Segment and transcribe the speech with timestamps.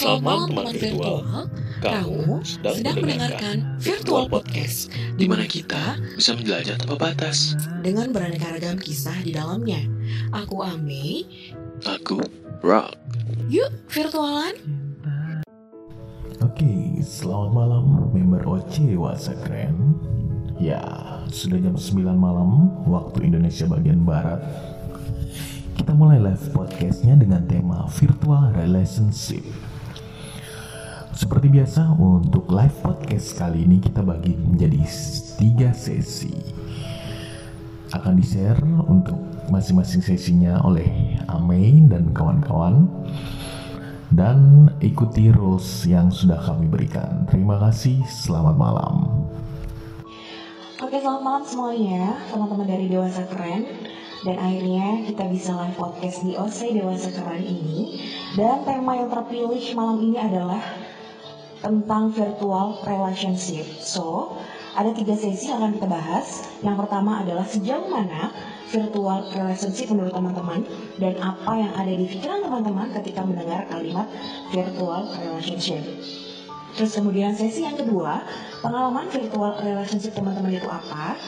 [0.00, 1.20] Selamat malam teman virtual.
[1.84, 4.88] Kamu sedang mendengarkan Virtual Podcast,
[5.20, 7.52] di mana kita bisa menjelajah tanpa batas.
[7.84, 9.84] dengan beraneka ragam kisah di dalamnya.
[10.32, 11.28] Aku Ame,
[11.84, 12.16] Aku
[12.64, 12.96] Rock.
[13.52, 14.56] yuk virtualan.
[16.40, 17.84] Oke, selamat malam
[18.16, 20.00] member OC Wasa Keren.
[20.56, 20.80] Ya,
[21.28, 24.40] sudah jam 9 malam waktu Indonesia bagian Barat.
[25.76, 29.44] Kita mulai live podcastnya dengan tema Virtual Relationship.
[31.10, 34.78] Seperti biasa, untuk live podcast kali ini kita bagi menjadi
[35.42, 36.30] tiga sesi.
[37.90, 39.18] Akan di-share untuk
[39.50, 42.86] masing-masing sesinya oleh Amei dan kawan-kawan
[44.14, 47.26] dan ikuti rules yang sudah kami berikan.
[47.26, 49.26] Terima kasih, selamat malam.
[50.78, 53.66] Oke, selamat malam semuanya, teman-teman dari Dewasa Keren.
[54.20, 57.98] Dan akhirnya kita bisa live podcast di OC Dewasa Keren ini.
[58.38, 60.62] Dan tema yang terpilih malam ini adalah
[61.60, 63.68] tentang virtual relationship.
[63.84, 64.36] So,
[64.72, 66.26] ada tiga sesi yang akan kita bahas.
[66.64, 68.32] Yang pertama adalah sejauh mana
[68.70, 70.62] virtual relationship menurut teman-teman
[70.96, 74.06] dan apa yang ada di pikiran teman-teman ketika mendengar kalimat
[74.54, 75.82] virtual relationship.
[76.78, 78.22] Terus kemudian sesi yang kedua,
[78.62, 81.18] pengalaman virtual relationship teman-teman itu apa?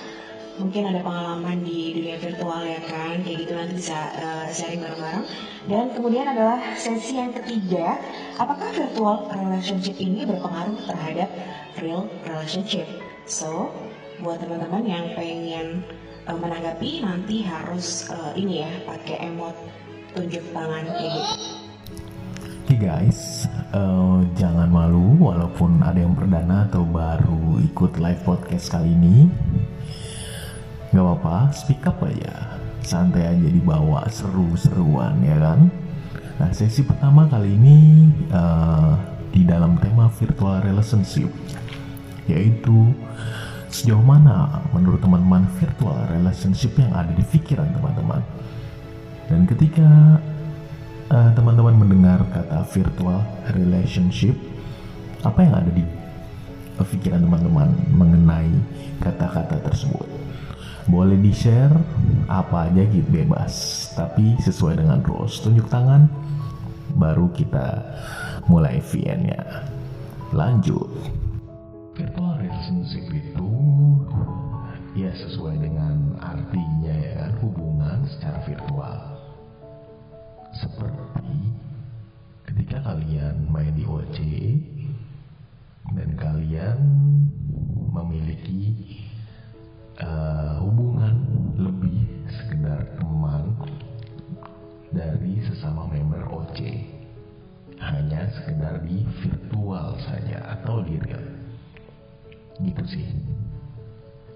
[0.60, 5.24] Mungkin ada pengalaman di dunia virtual ya kan, kayak gitu nanti bisa eh, sharing bareng-bareng.
[5.64, 7.96] Dan kemudian adalah sesi yang ketiga,
[8.36, 11.30] apakah virtual relationship ini berpengaruh terhadap
[11.80, 12.84] real relationship?
[13.24, 13.72] So,
[14.20, 15.80] buat teman-teman yang pengen
[16.28, 19.56] eh, menanggapi nanti harus eh, ini ya pakai emot
[20.12, 21.34] tunjuk tangan kayak gitu.
[22.62, 28.92] Oke guys, eh, jangan malu walaupun ada yang perdana atau baru ikut live podcast kali
[28.92, 29.32] ini.
[30.92, 32.60] Gak apa-apa, speak up aja.
[32.84, 35.72] Santai aja dibawa seru-seruan ya kan.
[36.36, 38.92] Nah sesi pertama kali ini eh,
[39.32, 41.32] di dalam tema virtual relationship
[42.28, 42.92] yaitu
[43.72, 48.20] sejauh mana menurut teman-teman virtual relationship yang ada di pikiran teman-teman.
[49.32, 50.20] Dan ketika
[51.08, 53.24] eh, teman-teman mendengar kata virtual
[53.56, 54.36] relationship,
[55.24, 55.88] apa yang ada di
[56.84, 58.52] pikiran teman-teman mengenai
[59.00, 60.11] kata-kata tersebut?
[60.90, 61.74] Boleh di-share
[62.26, 65.38] apa aja gitu bebas, tapi sesuai dengan rules.
[65.38, 66.10] Tunjuk tangan,
[66.98, 67.82] baru kita
[68.50, 69.68] mulai VN-nya.
[70.34, 71.21] Lanjut.
[96.52, 96.60] OC
[97.80, 101.24] hanya sekedar di virtual saja atau di real.
[102.60, 103.08] Gitu sih.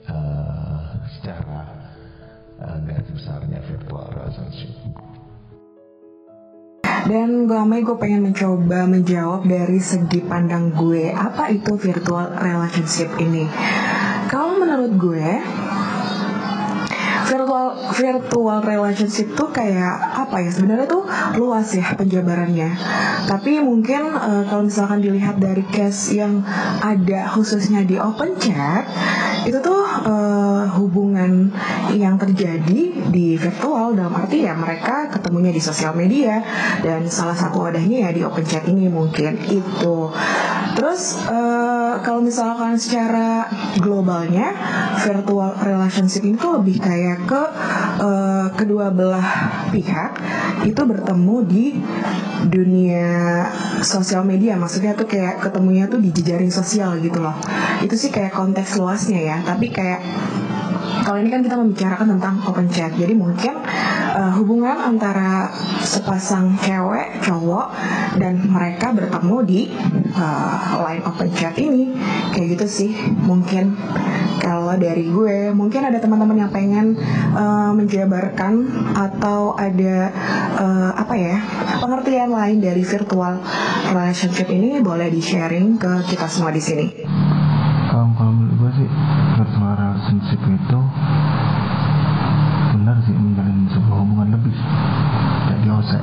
[0.08, 1.60] Eh, secara
[2.56, 4.72] eh, garis besarnya virtual relationship.
[7.04, 13.12] Dan gue Amai gue pengen mencoba menjawab dari segi pandang gue Apa itu virtual relationship
[13.20, 13.46] ini?
[14.26, 15.28] Kalau menurut gue
[17.26, 21.04] Virtual virtual relationship tuh kayak apa ya sebenarnya tuh
[21.36, 22.70] luas ya penjabarannya.
[23.26, 26.40] Tapi mungkin eh, kalau misalkan dilihat dari case yang
[26.80, 28.86] ada khususnya di open chat
[29.46, 31.54] itu tuh eh, hubungan
[31.94, 36.42] yang terjadi di virtual dalam arti ya mereka ketemunya di sosial media
[36.82, 40.10] dan salah satu wadahnya ya di open chat ini mungkin itu.
[40.74, 43.46] Terus eh, kalau misalkan secara
[43.78, 44.50] globalnya
[45.06, 47.42] virtual relationship ini tuh lebih kayak ke
[48.02, 49.30] eh, kedua belah
[49.70, 50.18] pihak
[50.66, 51.66] itu bertemu di
[52.50, 53.46] dunia
[53.86, 54.58] sosial media.
[54.58, 57.38] Maksudnya tuh kayak ketemunya tuh di jejaring sosial gitu loh.
[57.80, 60.00] Itu sih kayak konteks luasnya ya tapi kayak
[61.06, 62.90] kalau ini kan kita membicarakan tentang open chat.
[62.98, 63.54] Jadi mungkin
[64.18, 65.54] eh, hubungan antara
[65.86, 67.70] sepasang cewek cowok
[68.18, 69.60] dan mereka bertemu di
[70.14, 71.94] eh, line open chat ini.
[72.34, 72.90] Kayak gitu sih.
[73.22, 73.78] Mungkin
[74.42, 76.98] kalau dari gue mungkin ada teman-teman yang pengen
[77.34, 78.66] eh, menjabarkan
[78.98, 80.10] atau ada
[80.58, 81.38] eh, apa ya
[81.78, 83.38] pengertian lain dari virtual
[83.94, 86.86] relationship ini boleh di sharing ke kita semua di sini.
[87.86, 88.88] kalau kalau gue sih
[89.46, 90.80] virtual relationship itu
[92.74, 94.56] benar sih menjalin sebuah hubungan lebih.
[95.46, 96.00] Kayak di OSE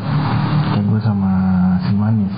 [0.72, 1.32] kayak gue sama
[1.84, 2.36] si manis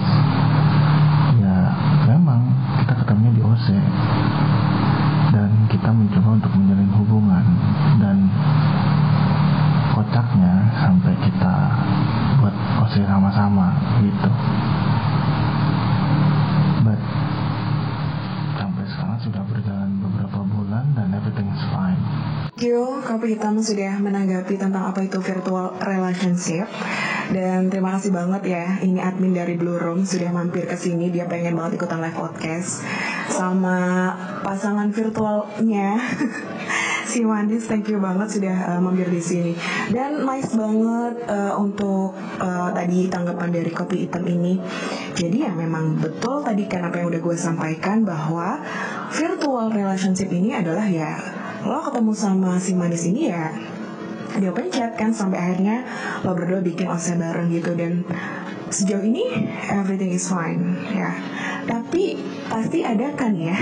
[23.66, 26.70] sudah menanggapi tentang apa itu virtual relationship.
[27.26, 31.10] Dan terima kasih banget ya Ini admin dari Blue Room sudah mampir ke sini.
[31.10, 32.86] Dia pengen banget ikutan live podcast
[33.34, 34.14] Sama
[34.46, 35.98] pasangan virtualnya.
[37.06, 39.54] Si Wandis thank you banget sudah uh, mampir di sini.
[39.88, 44.60] Dan nice banget uh, untuk uh, tadi tanggapan dari Kopi Hitam ini.
[45.16, 48.60] Jadi ya memang betul tadi kan apa yang udah gue sampaikan Bahwa
[49.16, 51.16] virtual relationship ini adalah ya
[51.66, 53.50] lo ketemu sama si manis ini ya
[54.40, 55.86] dia open chat kan sampai akhirnya
[56.24, 58.04] lo berdua bikin OC bareng gitu dan
[58.70, 59.24] sejauh ini
[59.72, 61.16] everything is fine ya
[61.66, 63.56] tapi pasti ada kan ya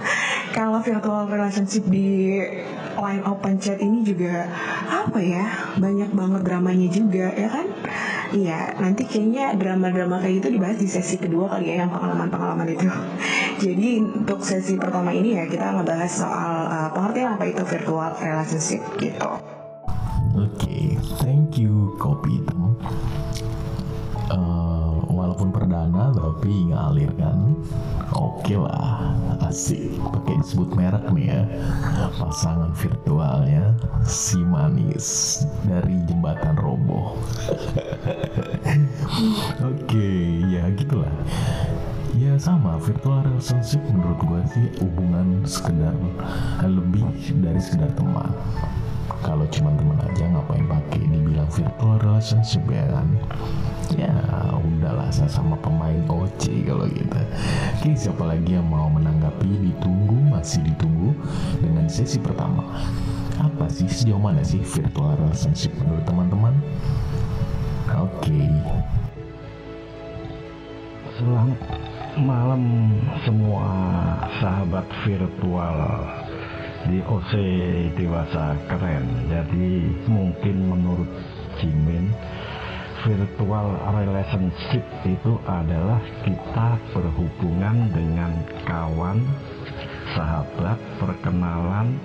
[0.56, 2.38] kalau virtual relationship di
[2.98, 4.50] line open chat ini juga
[4.90, 7.68] apa ya banyak banget dramanya juga ya kan
[8.30, 12.86] Iya, nanti kayaknya drama-drama kayak gitu dibahas di sesi kedua kali ya yang pengalaman-pengalaman itu.
[13.66, 18.86] Jadi untuk sesi pertama ini ya kita ngebahas soal uh, pengertian apa itu virtual relationship
[19.02, 19.30] gitu.
[20.30, 22.78] Oke, thank you Kopi Hitam.
[24.30, 27.58] Uh, walaupun perdana tapi ngalir kan.
[28.14, 29.10] Oke okay lah,
[29.50, 29.90] asik.
[29.98, 31.42] Pakai disebut merek nih ya.
[32.14, 33.74] Pasangan virtualnya
[34.06, 37.18] si manis dari jembatan roboh.
[39.66, 41.10] Oke, okay, ya gitulah.
[42.14, 45.94] Ya sama, virtual relationship menurut gue sih hubungan sekedar
[46.62, 47.02] lebih
[47.42, 48.30] dari sekedar teman
[49.18, 53.08] kalau cuma teman aja ngapain pakai dibilang virtual relationship ya kan?
[53.98, 54.14] Ya
[54.54, 57.18] udahlah saya sama pemain OC kalau gitu.
[57.82, 59.50] Oke siapa lagi yang mau menanggapi?
[59.66, 61.10] Ditunggu masih ditunggu
[61.58, 62.62] dengan sesi pertama.
[63.42, 63.90] Apa sih?
[63.90, 66.54] Sejauh mana sih virtual relationship menurut teman-teman?
[67.90, 68.46] Oke.
[71.18, 71.60] Selamat
[72.18, 72.62] malam
[73.22, 73.66] semua
[74.42, 75.76] sahabat virtual
[76.88, 77.32] di OC
[77.98, 79.04] dewasa keren.
[79.28, 79.68] Jadi
[80.08, 81.10] mungkin menurut
[81.60, 82.08] Jimin
[83.04, 88.32] virtual relationship itu adalah kita berhubungan dengan
[88.64, 89.24] kawan
[90.12, 91.96] sahabat perkenalan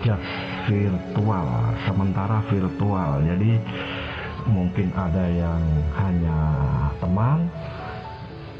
[0.00, 0.32] just
[0.68, 1.48] virtual
[1.84, 3.20] sementara virtual.
[3.24, 3.52] Jadi
[4.48, 5.60] mungkin ada yang
[5.96, 6.40] hanya
[7.00, 7.48] teman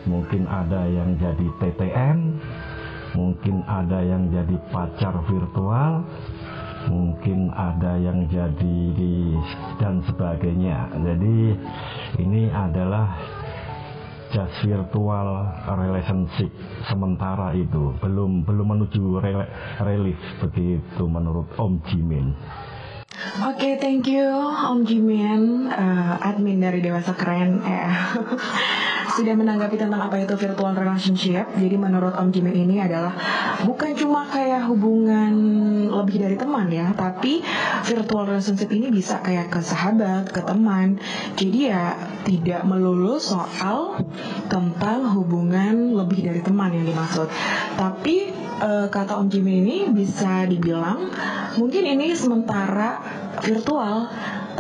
[0.09, 2.19] mungkin ada yang jadi TTN
[3.15, 6.05] mungkin ada yang jadi pacar virtual
[6.89, 9.37] mungkin ada yang jadi di
[9.77, 10.89] dan sebagainya.
[10.97, 11.37] Jadi
[12.23, 13.13] ini adalah
[14.33, 15.29] just virtual
[15.77, 16.49] relationship
[16.89, 17.93] sementara itu.
[18.01, 19.45] Belum belum menuju rel
[19.85, 22.33] relief begitu menurut Om Jimin
[23.21, 27.61] Oke, okay, thank you Om Jimin, uh, admin dari Dewasa Keren.
[27.61, 27.93] Eh,
[29.21, 31.53] sudah menanggapi tentang apa itu virtual relationship.
[31.53, 33.13] Jadi menurut Om Jimin ini adalah
[33.69, 35.37] bukan cuma kayak hubungan
[35.93, 37.45] lebih dari teman ya, tapi
[37.85, 40.97] virtual relationship ini bisa kayak ke sahabat, ke teman.
[41.37, 44.01] Jadi ya tidak melulu soal
[44.49, 47.29] tentang hubungan lebih dari teman yang dimaksud.
[47.77, 48.33] Tapi
[48.65, 51.13] uh, kata Om Jimin ini bisa dibilang
[51.57, 53.10] mungkin ini sementara
[53.41, 54.11] virtual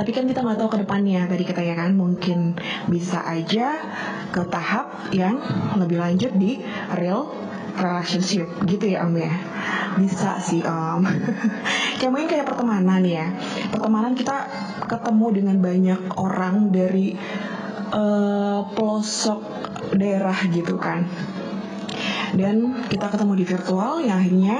[0.01, 1.29] tapi kan kita nggak tahu ke depannya.
[1.29, 2.57] Tadi kata ya kan mungkin
[2.89, 3.77] bisa aja
[4.33, 5.37] ke tahap yang
[5.77, 6.63] lebih lanjut di
[6.97, 7.29] real
[7.77, 8.49] relationship.
[8.65, 9.29] Gitu ya om ya?
[10.01, 11.05] Bisa sih om.
[12.01, 13.29] Kayak mungkin kayak pertemanan ya.
[13.69, 14.49] Pertemanan kita
[14.89, 17.13] ketemu dengan banyak orang dari
[17.93, 19.41] uh, pelosok
[19.93, 21.05] daerah gitu kan
[22.35, 24.59] dan kita ketemu di virtual yang akhirnya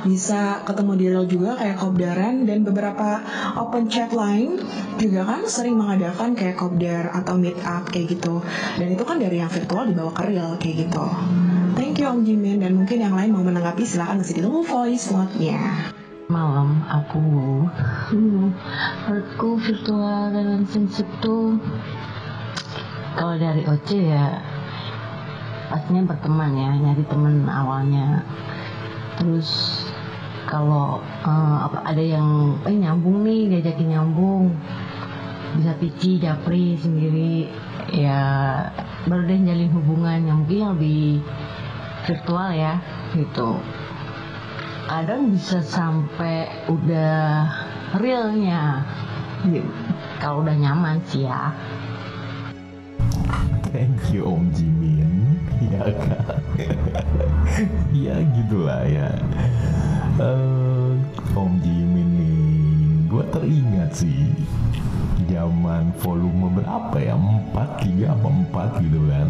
[0.00, 3.20] bisa ketemu di real juga kayak kopdaran dan beberapa
[3.60, 4.56] open chat lain
[4.96, 8.40] juga kan sering mengadakan kayak kopdar atau meet up kayak gitu.
[8.80, 11.04] Dan itu kan dari yang virtual dibawa ke real kayak gitu.
[11.76, 12.64] Thank you Om Jimin.
[12.64, 15.92] Dan mungkin yang lain mau menanggapi silahkan masih ditunggu voice note-nya
[16.30, 17.18] malam aku
[18.14, 18.54] hmm,
[19.10, 21.58] menurutku virtual relationship tuh
[23.18, 24.38] kalau dari OC ya
[25.70, 28.26] pastinya berteman ya nyari teman awalnya.
[29.22, 29.78] Terus
[30.50, 34.50] kalau uh, apa ada yang eh nyambung nih diajakin nyambung.
[35.54, 37.46] Bisa pici japri sendiri.
[37.94, 38.20] Ya
[39.06, 41.22] baru deh jalin hubungan yang mungkin lebih
[42.06, 42.82] virtual ya
[43.14, 43.62] gitu.
[44.90, 47.46] Kadang bisa sampai udah
[48.02, 48.82] realnya.
[50.18, 51.54] Kalau udah nyaman sih ya.
[53.70, 54.79] Thank you Om Jimin
[55.60, 56.40] ya kan?
[57.92, 59.12] Ya gitulah ya.
[60.16, 60.96] Uh,
[61.36, 62.40] Om Jimin nih
[63.08, 64.32] gue teringat sih
[65.28, 67.14] zaman volume berapa ya?
[67.14, 68.28] 4 3 apa
[68.80, 69.28] 4 gitu kan?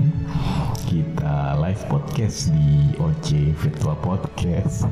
[0.86, 4.86] Kita live podcast di OC Virtual Podcast.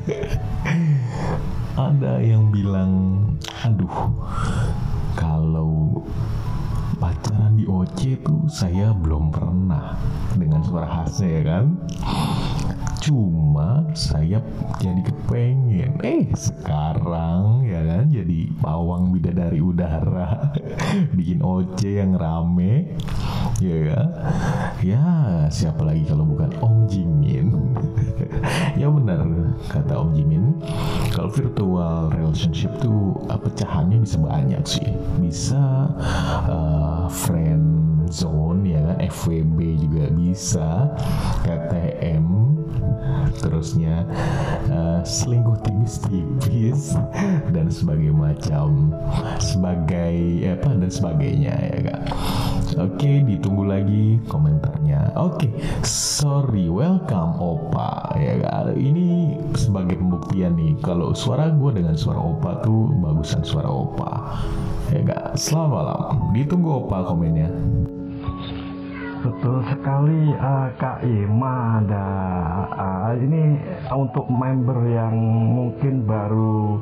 [1.79, 3.23] Ada yang bilang
[3.63, 4.11] aduh
[5.15, 6.03] kalau
[7.69, 9.93] OC tuh saya belum pernah
[10.41, 11.65] dengan suara khasnya ya kan
[13.01, 14.43] cuma saya
[14.83, 15.99] jadi kepengen.
[16.03, 20.53] Eh sekarang ya kan jadi pawang bidadari udara.
[21.17, 22.95] Bikin OC yang rame.
[23.59, 24.09] Ya kan
[24.83, 25.05] ya
[25.51, 27.49] siapa lagi kalau bukan Om Jimin?
[28.79, 29.27] Ya benar
[29.71, 30.63] kata Om Jimin.
[31.11, 34.87] Kalau virtual relationship tuh uh, pecahannya bisa banyak sih.
[35.19, 35.91] Bisa
[36.47, 38.99] uh, friend zone ya kan?
[39.09, 40.69] FWB juga bisa.
[41.45, 42.27] KTM
[43.39, 44.05] terusnya
[44.73, 46.97] uh, selingkuh tipis-tipis
[47.55, 48.93] dan sebagai macam.
[49.39, 52.03] Sebagai apa dan sebagainya ya kak
[52.79, 55.17] oke ditunggu lagi komentarnya.
[55.19, 55.51] Oke
[55.87, 62.61] sorry welcome opa ya kak ini sebagai pembuktian nih kalau suara gue dengan suara opa
[62.63, 64.43] tuh bagusan suara opa
[64.93, 66.01] ya kak selamat malam.
[66.37, 67.49] Ditunggu opa komennya
[69.19, 72.07] Betul sekali uh, Kak Ima ada
[72.71, 73.59] uh, ini
[73.91, 75.19] untuk member yang
[75.59, 76.79] mungkin baru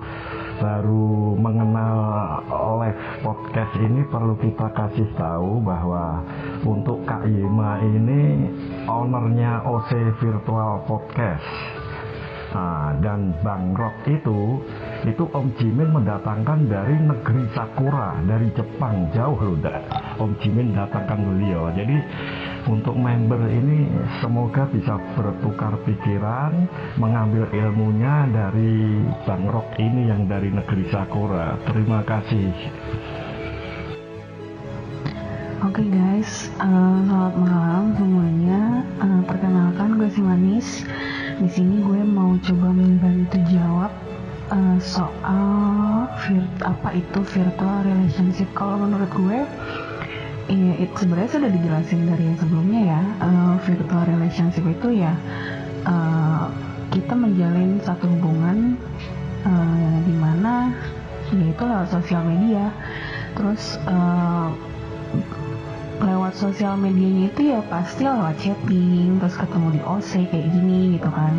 [0.61, 1.97] baru mengenal
[2.77, 6.21] live podcast ini perlu kita kasih tahu bahwa
[6.61, 8.53] untuk Kak Ima ini
[8.85, 11.86] ownernya OC Virtual Podcast.
[12.57, 14.65] Nah, dan Bang Rock itu
[15.05, 19.61] itu Om Jimin mendatangkan dari negeri Sakura dari Jepang jauh loh.
[20.17, 22.01] Om Jimin datangkan beliau jadi
[22.65, 23.93] untuk member ini
[24.25, 26.65] semoga bisa bertukar pikiran
[26.97, 32.49] mengambil ilmunya dari Bang Rock ini yang dari negeri Sakura terima kasih
[35.65, 38.85] Oke guys, eh, selamat malam semuanya.
[39.03, 40.85] Eh, perkenalkan gue si Manis.
[41.37, 43.93] Di sini gue mau coba membantu jawab
[44.49, 48.49] eh, soal vir- apa itu virtual relationship.
[48.57, 49.39] Kalau menurut gue,
[50.49, 53.01] ya itu sebenarnya sudah dijelasin dari yang sebelumnya ya.
[53.21, 55.13] Eh, virtual relationship itu ya
[55.85, 56.45] eh,
[56.97, 58.81] kita menjalin satu hubungan
[59.45, 60.73] eh, di mana
[61.37, 62.73] yaitu lewat sosial media.
[63.37, 64.49] Terus eh,
[65.97, 71.09] lewat sosial medianya itu ya pasti lewat chatting terus ketemu di OC kayak gini gitu
[71.09, 71.35] kan.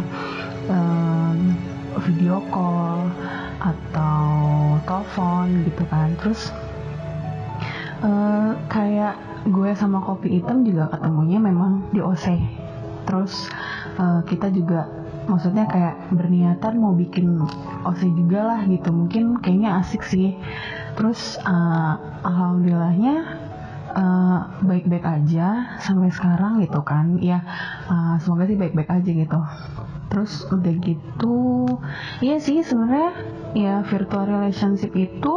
[0.67, 1.37] Em,
[1.97, 3.09] video call
[3.61, 4.25] atau
[4.85, 6.13] telepon gitu kan.
[6.21, 6.49] Terus
[8.01, 9.15] eh, kayak
[9.47, 12.25] gue sama kopi hitam juga ketemunya memang di OC
[13.07, 13.47] terus
[13.95, 14.89] eh, kita juga
[15.27, 17.39] maksudnya kayak berniatan mau bikin
[17.87, 18.89] OC juga lah gitu.
[18.91, 20.35] Mungkin kayaknya asik sih.
[20.97, 21.93] Terus eh,
[22.25, 23.46] alhamdulillahnya
[23.95, 27.19] eh, baik-baik aja sampai sekarang gitu kan.
[27.21, 27.43] Ya
[27.87, 29.39] eh, semoga sih baik-baik aja gitu.
[30.07, 31.67] Terus udah gitu
[32.23, 33.11] iya sih sebenarnya
[33.53, 35.33] ya virtual relationship itu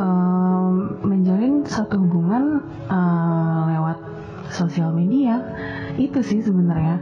[0.00, 3.98] em, menjalin satu hubungan eh, lewat
[4.50, 5.40] sosial media.
[6.00, 6.96] Itu sih sebenarnya.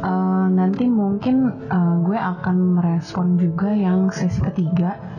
[0.00, 5.10] Eh, nanti mungkin eh, gue akan merespon juga yang sesi ketiga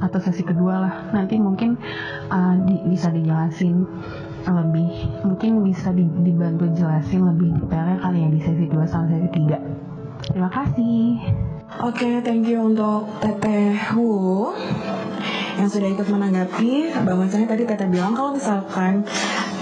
[0.00, 0.94] atau sesi kedua lah.
[1.12, 1.76] Nanti mungkin
[2.28, 3.84] uh, di- bisa dijelasin
[4.40, 4.88] lebih
[5.20, 10.32] mungkin bisa di- dibantu jelasin lebih detailnya kali ya di sesi 2 sama sesi 3
[10.32, 11.20] terima kasih
[11.80, 14.52] Oke, thank you untuk Teteh Wu
[15.56, 19.08] yang sudah ikut menanggapi bahwasanya tadi Teteh bilang kalau misalkan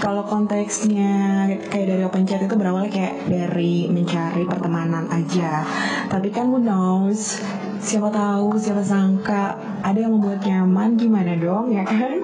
[0.03, 5.63] kalau konteksnya kayak dari open chat itu berawal kayak dari mencari pertemanan aja.
[6.11, 7.39] Tapi kan who knows,
[7.79, 12.19] siapa tahu, siapa sangka ada yang membuat nyaman gimana dong ya kan?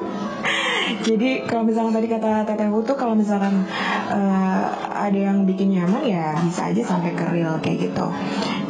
[1.07, 3.63] Jadi kalau misalkan tadi kata Teteh Wu tuh kalau misalkan
[4.11, 8.11] eh, ada yang bikin nyaman ya bisa aja sampai ke real kayak gitu.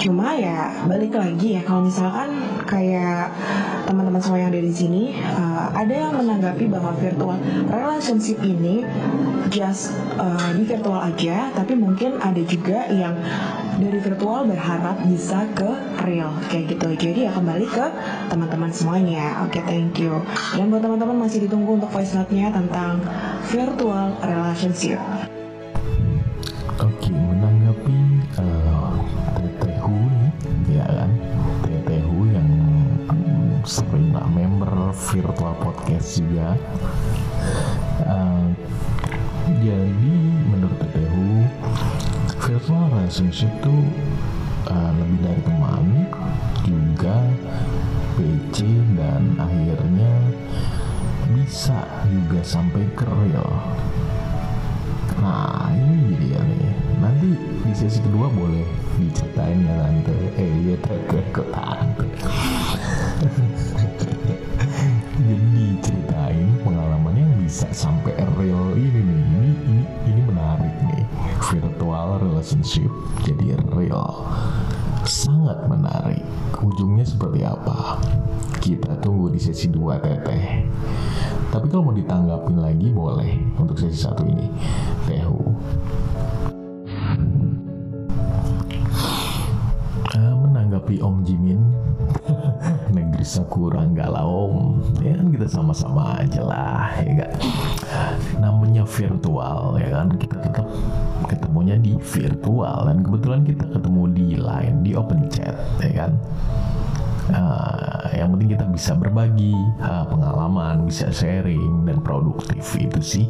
[0.05, 2.29] Cuma ya balik lagi ya kalau misalkan
[2.65, 3.31] kayak
[3.85, 7.37] teman-teman semua yang ada di sini eh, ada yang menanggapi bahwa virtual
[7.69, 8.85] relationship ini
[9.49, 13.13] just eh, di virtual aja, tapi mungkin ada juga yang
[13.77, 15.69] dari virtual berharap bisa ke
[16.07, 16.87] real kayak gitu.
[16.95, 17.85] Jadi ya kembali ke
[18.31, 19.43] teman-teman semuanya.
[19.45, 20.23] Oke, thank you.
[20.55, 23.03] Dan buat teman-teman masih ditunggu untuk voice note-nya tentang
[23.51, 24.99] virtual relationship.
[33.75, 36.55] Sering lah member virtual podcast juga.
[38.07, 38.47] Eh,
[39.59, 40.15] jadi
[40.47, 41.43] menurut Tetehu,
[42.39, 43.83] virtual relationship tuh
[44.71, 45.83] eh, lebih dari teman,
[46.63, 47.19] juga
[48.15, 48.63] PC
[48.95, 50.13] dan akhirnya
[51.35, 53.51] bisa juga sampai ke real.
[55.19, 56.71] Nah ini jadi ya nih
[57.03, 58.63] nanti di sesi kedua boleh
[58.95, 62.07] diceritain ya tante eh iya tante kok tante
[72.45, 72.93] relationship
[73.25, 74.21] jadi real.
[75.01, 76.21] Sangat menarik.
[76.61, 77.97] Ujungnya seperti apa?
[78.61, 80.61] Kita tunggu di sesi 2 teteh.
[81.49, 84.45] Tapi kalau mau ditanggapin lagi boleh untuk sesi satu ini.
[85.09, 85.41] Tehu.
[90.13, 91.61] Ah, menanggapi Om Jimin.
[92.95, 94.85] Negeri Sakura enggak lah Om.
[95.01, 97.33] Ya kan kita sama-sama aja lah ya kan?
[98.37, 100.13] Namanya virtual ya kan?
[100.17, 100.65] Kita tetap
[101.65, 106.13] ketemunya di virtual dan kebetulan kita ketemu di line di open chat ya kan
[107.33, 113.25] Ah, yang penting kita bisa berbagi ah, pengalaman, bisa sharing dan produktif itu sih.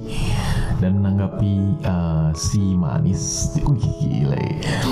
[0.83, 4.35] Dan menanggapi ah, si manis, wih gila.
[4.35, 4.83] ya.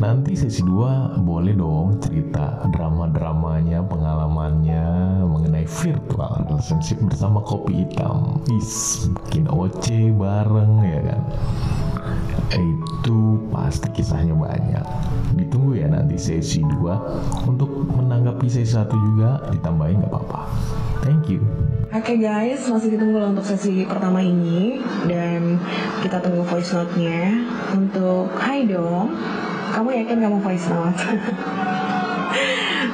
[0.00, 4.84] Nanti sesi 2 boleh dong cerita drama-dramanya, pengalamannya
[5.28, 8.40] mengenai virtual relationship bersama kopi hitam.
[8.48, 11.20] Is bikin OC bareng ya kan
[12.54, 13.18] itu
[13.50, 14.84] pasti kisahnya banyak.
[15.36, 20.40] Ditunggu ya nanti sesi 2 untuk menanggapi sesi 1 juga ditambahin nggak apa-apa.
[21.06, 21.40] Thank you.
[21.94, 24.82] Oke guys, masih ditunggu loh untuk sesi pertama ini.
[25.06, 25.62] Dan
[26.02, 27.46] kita tunggu voice note-nya.
[27.72, 29.14] Untuk Hai dong,
[29.72, 31.00] kamu yakin kamu voice note?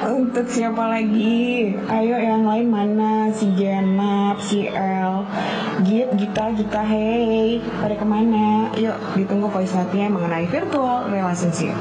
[0.09, 1.73] untuk siapa lagi?
[1.87, 3.31] Ayo yang lain mana?
[3.31, 5.23] Si Jenap, si El,
[5.87, 8.69] Git, Gita, Gita, hey, pada ke mana?
[8.75, 11.75] Yuk ditunggu voice note-nya mengenai virtual relationship.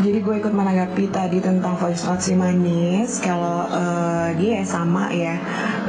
[0.00, 5.36] Jadi gue ikut menanggapi tadi tentang voice note si Manis kalau eh, dia sama ya.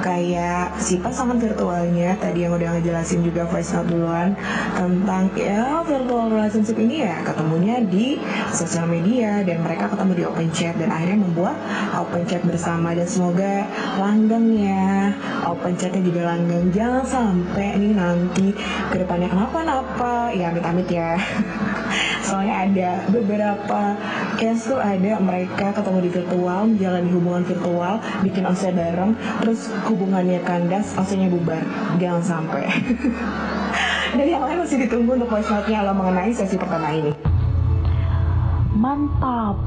[0.03, 4.35] Kayak si pasangan virtualnya tadi yang udah ngejelasin juga voice note duluan
[4.75, 8.19] tentang ya virtual relationship ini ya ketemunya di
[8.51, 11.55] sosial media dan mereka ketemu di open chat dan akhirnya membuat
[11.95, 12.91] open chat bersama.
[12.91, 13.63] Dan semoga
[13.95, 15.15] langgeng ya
[15.47, 16.67] open chatnya juga langgeng.
[16.75, 18.51] Jangan sampai ini nanti
[18.91, 21.15] ke depannya kenapa-napa ya amit-amit ya
[22.31, 23.99] soalnya ada beberapa
[24.39, 29.11] case tuh ada mereka ketemu di virtual menjalani hubungan virtual bikin OC bareng
[29.43, 31.59] terus hubungannya kandas OC-nya bubar
[31.99, 32.71] jangan sampai
[34.15, 37.11] dan yang lain masih ditunggu untuk voice note-nya lo mengenai sesi pertama ini
[38.71, 39.59] Mantap.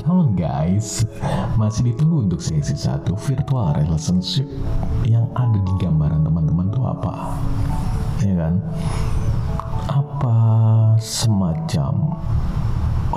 [0.00, 1.04] Come on guys,
[1.60, 4.48] masih ditunggu untuk sesi satu virtual relationship
[5.04, 7.36] yang ada di gambaran teman-teman tuh apa?
[8.24, 8.64] Ya kan?
[10.18, 12.10] Apa semacam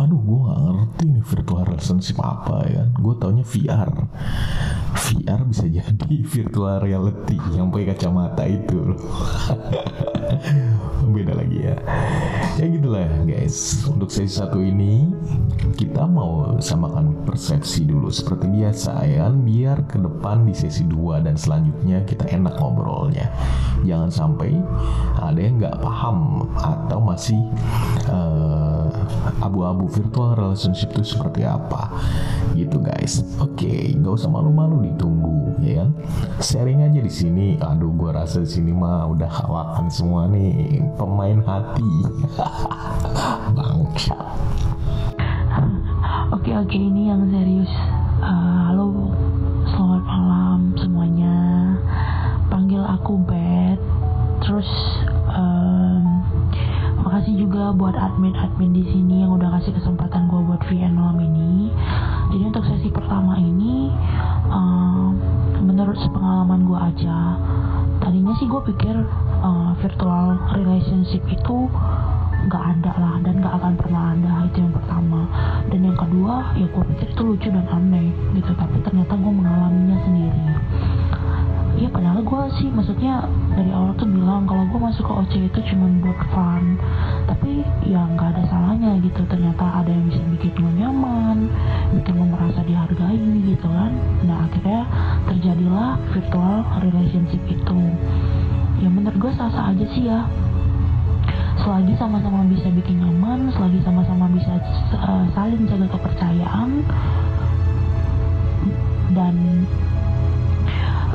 [0.02, 2.84] Aduh gue gak ngerti nih virtual relationship apa ya.
[2.98, 3.90] Gue taunya VR
[4.98, 8.98] VR bisa jadi virtual reality Yang pakai kacamata itu.
[11.14, 11.78] Beda lagi ya.
[12.58, 13.86] Ya gitulah guys.
[13.86, 15.06] Untuk sesi satu ini
[15.78, 18.10] Kita mau samakan persepsi dulu.
[18.10, 23.30] Seperti biasa ya Biar ke depan di sesi 2 dan selanjutnya Kita enak ngobrolnya.
[23.86, 24.58] Jangan sampai
[25.22, 27.42] ada yang nggak paham Atau masih
[28.10, 28.86] eh,
[29.42, 31.92] abu-abu virtual relationship itu seperti apa?
[32.56, 33.24] Gitu guys.
[33.44, 35.90] Oke nggak usah malu-malu ditunggu ya kan?
[36.40, 37.60] Sharing aja di sini.
[37.60, 40.80] Aduh gua rasa di sini mah udah hawakan semua nih.
[40.96, 41.92] Pemain hati.
[43.58, 44.16] Bangsa
[46.32, 47.70] Oke oke ini yang serius.
[48.24, 49.12] Eh, halo,
[49.68, 51.38] selamat malam semuanya.
[52.48, 53.84] Panggil aku Beth.
[54.40, 54.70] Terus
[57.32, 61.72] makasih juga buat admin-admin di sini yang udah kasih kesempatan gue buat VN malam ini.
[62.28, 63.88] Jadi untuk sesi pertama ini,
[64.52, 65.16] em,
[65.64, 67.40] menurut sepengalaman gue aja,
[68.04, 68.96] tadinya sih gue pikir
[69.48, 71.72] eh, virtual relationship itu
[72.52, 74.34] nggak ada lah dan nggak akan pernah ada.
[74.52, 75.24] Itu yang pertama.
[75.72, 79.98] Dan yang kedua ya gue pikir itu lucu dan aneh gitu tapi ternyata gue mengalaminya
[80.04, 80.44] sendiri
[82.02, 85.86] padahal gue sih maksudnya dari awal tuh bilang kalau gue masuk ke OC itu cuma
[86.02, 86.74] buat fun.
[87.30, 89.22] Tapi ya nggak ada salahnya gitu.
[89.30, 91.46] Ternyata ada yang bisa bikin gue nyaman
[91.94, 93.94] bikin gue merasa dihargai gitu kan.
[94.26, 94.82] Nah akhirnya
[95.30, 97.82] terjadilah virtual relationship itu.
[98.82, 100.26] Ya menurut gue sah-sah aja sih ya.
[101.62, 104.58] Selagi sama-sama bisa bikin nyaman, selagi sama-sama bisa
[104.98, 106.82] uh, saling jaga kepercayaan
[109.14, 109.38] dan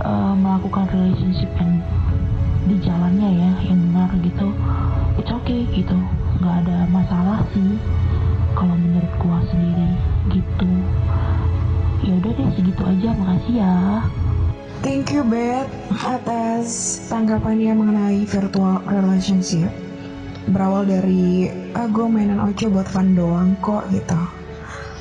[0.07, 1.83] uh, melakukan relationship yang
[2.71, 4.55] di jalannya ya, yang benar gitu,
[5.19, 5.99] it's okay gitu,
[6.39, 7.75] nggak ada masalah sih
[8.55, 9.91] kalau menurut gua sendiri
[10.31, 10.71] gitu.
[12.07, 13.75] Ya udah deh segitu aja, makasih ya.
[14.87, 15.67] Thank you Beth
[16.07, 19.75] atas tanggapannya mengenai virtual relationship.
[20.47, 24.15] berawal dari ah mainan Oce buat fun doang kok gitu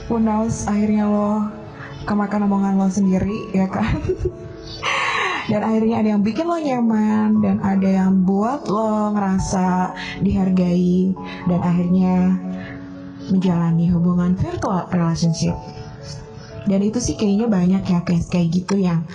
[0.10, 1.54] who knows akhirnya lo
[2.10, 3.94] kemakan omongan lo sendiri ya kan
[5.46, 9.94] dan akhirnya ada yang bikin lo nyaman dan ada yang buat lo ngerasa
[10.26, 11.14] dihargai
[11.46, 12.16] dan akhirnya
[13.30, 15.54] menjalani hubungan virtual relationship.
[16.66, 19.06] Dan itu sih kayaknya banyak ya kayak kayak gitu yang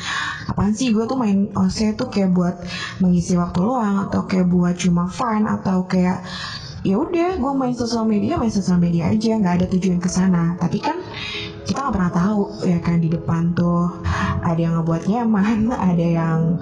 [0.47, 2.63] apaan sih gue tuh main OC tuh kayak buat
[3.03, 6.23] mengisi waktu luang atau kayak buat cuma fun atau kayak
[6.87, 10.55] ya udah gue main sosial media main sosial media aja nggak ada tujuan ke sana.
[10.63, 11.03] Tapi kan
[11.71, 14.03] kita nggak pernah tahu ya kan di depan tuh
[14.43, 16.59] ada yang ngebuat nyaman ada yang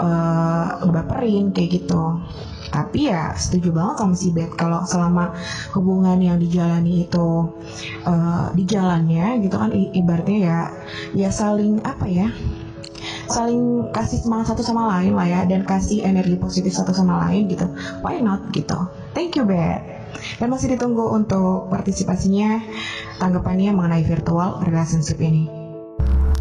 [0.00, 2.24] uh, baperin kayak gitu.
[2.72, 5.36] Tapi ya setuju banget sama si Bet kalau selama
[5.76, 7.52] hubungan yang dijalani itu
[8.08, 10.58] uh, di jalannya gitu kan i- ibaratnya ya
[11.12, 12.28] ya saling apa ya
[13.28, 17.44] saling kasih semangat satu sama lain lah ya dan kasih energi positif satu sama lain
[17.52, 17.68] gitu.
[18.00, 18.76] Why not gitu?
[19.12, 19.95] Thank you Bet
[20.38, 22.60] dan masih ditunggu untuk partisipasinya
[23.18, 25.48] tanggapannya mengenai virtual relationship ini.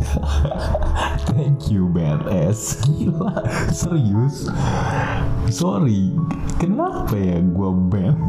[1.35, 4.47] Thank you badass Gila Serius?
[5.49, 6.13] Sorry
[6.61, 8.15] Kenapa ya gue ban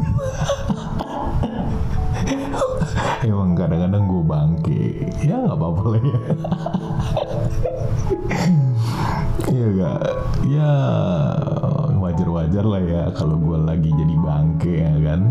[3.27, 4.85] Emang kadang-kadang gue bangke.
[5.25, 6.19] Ya gak apa-apa lah ya.
[9.47, 10.01] Iya gak
[10.47, 10.73] Ya
[12.17, 15.21] wajar-wajar lah ya Kalau gue lagi jadi bangke ya kan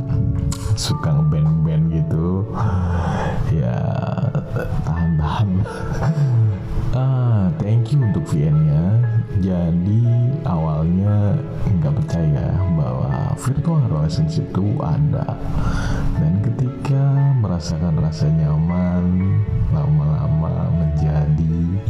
[0.79, 2.47] Suka ngeband-band gitu
[3.51, 3.75] Ya
[4.87, 5.67] tahan-tahan
[6.97, 9.05] Ah, thank you untuk VN-nya.
[9.45, 10.09] Jadi
[10.49, 11.37] awalnya
[11.69, 15.37] nggak percaya bahwa virtual relationship itu ada.
[16.17, 19.29] Dan ketika merasakan rasa nyaman,
[19.77, 21.85] lama-lama menjadi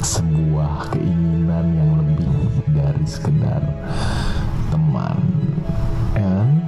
[0.00, 2.03] sebuah keinginan yang lebih
[2.72, 3.62] dari sekedar
[4.72, 5.18] teman.
[6.14, 6.64] And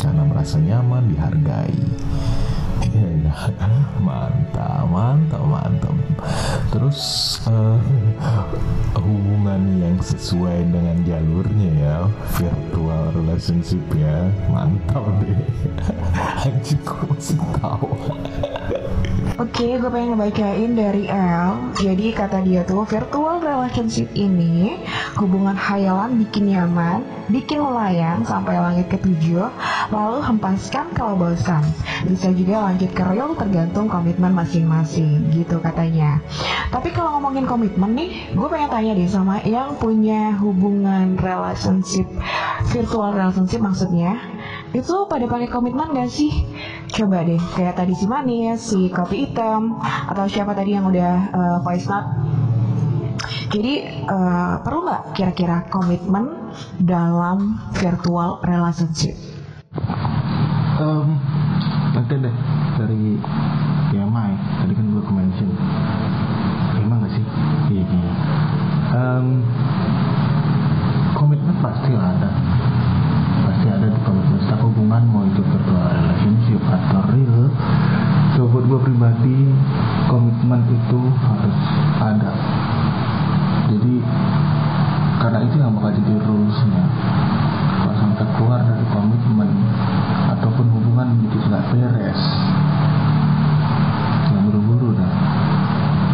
[0.00, 1.80] karena merasa nyaman dihargai.
[2.80, 3.32] Iya,
[4.06, 5.96] mantap, mantap, mantap.
[6.72, 7.00] Terus
[7.44, 7.78] eh,
[8.96, 11.96] hubungan yang sesuai dengan jalurnya ya,
[12.40, 15.36] virtual relationship ya, mantap deh.
[16.48, 17.92] Anjing gue masih tahu.
[19.40, 21.72] Oke, gue pengen ngebacain dari L.
[21.80, 24.84] Jadi kata dia tuh virtual relationship ini
[25.16, 27.00] hubungan hayalan bikin nyaman,
[27.32, 29.48] bikin melayang sampai langit ketujuh,
[29.88, 31.64] lalu hempaskan kalau bosan.
[32.04, 36.20] Bisa juga lanjut ke real tergantung komitmen masing-masing, gitu katanya.
[36.68, 42.04] Tapi kalau ngomongin komitmen nih, gue pengen tanya deh sama yang punya hubungan relationship,
[42.76, 44.20] virtual relationship maksudnya,
[44.76, 46.30] itu pada pakai komitmen gak sih?
[46.90, 51.58] Coba deh, kayak tadi si manis, si kopi hitam, atau siapa tadi yang udah uh,
[51.62, 52.08] voice note.
[53.50, 59.14] Jadi uh, perlu nggak kira-kira komitmen dalam virtual relationship?
[60.80, 61.08] um,
[61.92, 62.36] nanti deh
[62.80, 63.20] dari
[63.92, 64.30] PMI
[64.64, 65.50] tadi kan gue mention
[66.74, 67.24] PMI gak sih
[67.76, 67.84] iya
[68.96, 69.44] um,
[79.20, 79.52] pribadi
[80.08, 81.58] komitmen itu harus
[82.00, 82.32] ada.
[83.68, 83.94] Jadi
[85.20, 86.84] karena itu yang bakal jadi rulesnya.
[87.84, 89.50] Kalau sampai keluar dari komitmen
[90.32, 92.22] ataupun hubungan itu nggak beres.
[94.32, 95.12] Yang buru-buru dah.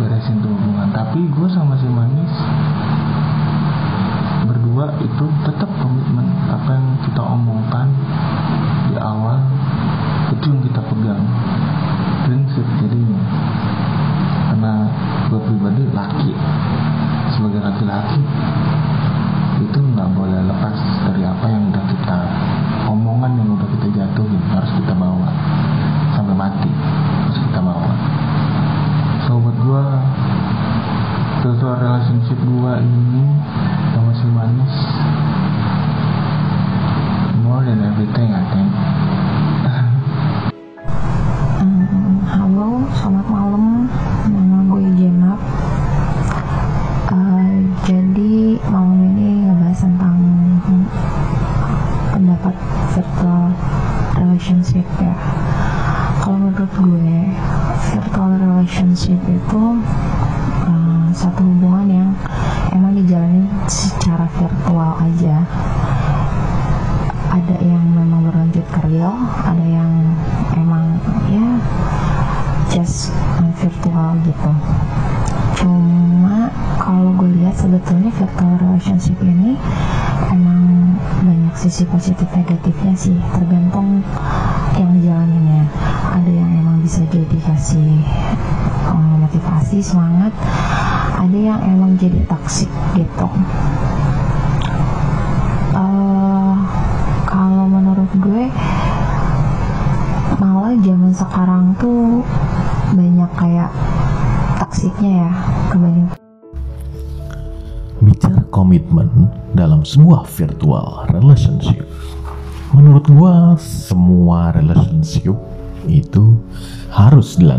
[0.03, 0.91] Beresin tuh hubungan.
[0.91, 2.35] Tapi gue sama si manis
[4.51, 5.66] berdua itu tetap
[32.77, 33.26] relationship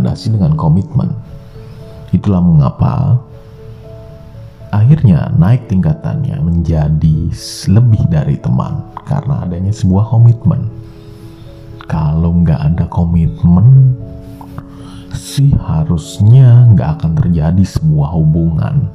[0.08, 1.12] dilandasi dengan komitmen.
[2.16, 3.20] Itulah mengapa
[4.72, 7.28] akhirnya naik tingkatannya menjadi
[7.68, 10.72] lebih dari teman karena adanya sebuah komitmen.
[11.92, 13.96] Kalau nggak ada komitmen,
[15.12, 18.88] sih harusnya nggak akan terjadi sebuah hubungan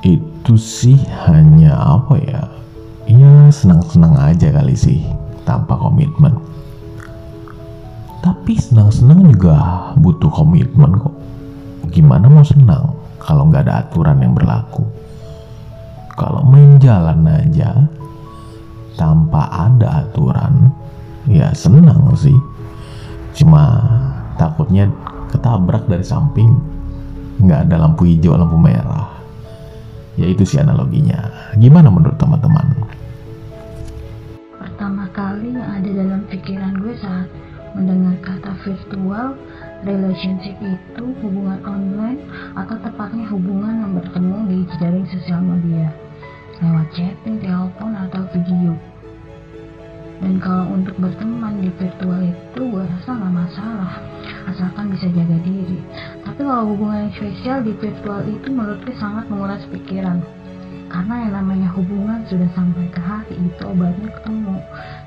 [0.00, 0.96] itu sih
[1.28, 2.42] hanya apa ya
[3.04, 5.04] ya senang-senang aja kali sih
[5.44, 6.32] tanpa komitmen
[8.20, 9.56] tapi senang-senang juga
[9.96, 11.16] butuh komitmen kok.
[11.88, 14.84] Gimana mau senang kalau nggak ada aturan yang berlaku?
[16.14, 17.88] Kalau main jalan aja
[19.00, 20.68] tanpa ada aturan
[21.24, 22.36] ya senang sih.
[23.32, 23.80] Cuma
[24.36, 24.92] takutnya
[25.32, 26.52] ketabrak dari samping
[27.40, 29.08] nggak ada lampu hijau lampu merah.
[30.20, 31.24] Ya itu sih analoginya.
[31.56, 32.68] Gimana menurut teman-teman?
[34.60, 37.39] Pertama kali yang ada dalam pikiran gue saat
[37.74, 39.38] mendengar kata virtual
[39.86, 42.20] relationship itu hubungan online
[42.58, 45.88] atau tepatnya hubungan yang bertemu di jaring sosial media
[46.60, 48.76] lewat chatting, telepon atau video.
[50.20, 53.92] Dan kalau untuk berteman di virtual itu gue rasa nggak masalah
[54.52, 55.80] asalkan bisa jaga diri.
[56.20, 60.20] Tapi kalau hubungan yang spesial di virtual itu menurut gue sangat menguras pikiran
[60.90, 64.58] karena yang namanya hubungan sudah sampai ke hati itu obatnya ketemu.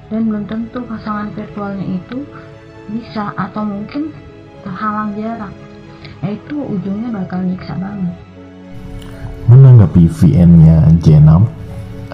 [0.09, 2.25] Dan belum tentu pasangan virtualnya itu
[2.91, 4.11] bisa atau mungkin
[4.63, 5.53] terhalang jarak
[6.23, 8.15] yaitu ujungnya bakal nyiksa banget.
[9.51, 11.43] Menanggapi VN-nya Jenab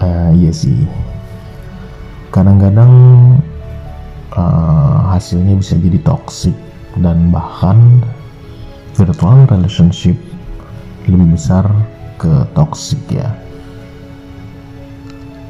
[0.02, 0.86] eh iya sih.
[2.34, 2.92] Kadang-kadang
[4.34, 6.54] eh, hasilnya bisa jadi toxic
[6.98, 8.02] dan bahkan
[8.98, 10.18] virtual relationship
[11.06, 11.66] lebih besar
[12.18, 13.30] ke toxic ya.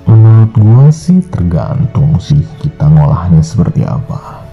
[0.05, 4.50] Menurut gue sih tergantung sih kita ngolahnya seperti apa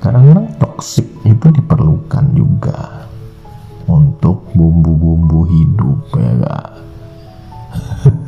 [0.00, 3.08] kadang-kadang toxic itu diperlukan juga
[3.84, 6.68] untuk bumbu-bumbu hidup ya gak?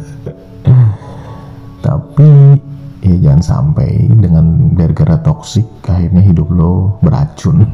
[1.86, 2.60] tapi
[3.02, 7.66] ya jangan sampai dengan gara-gara toksik akhirnya hidup lo beracun.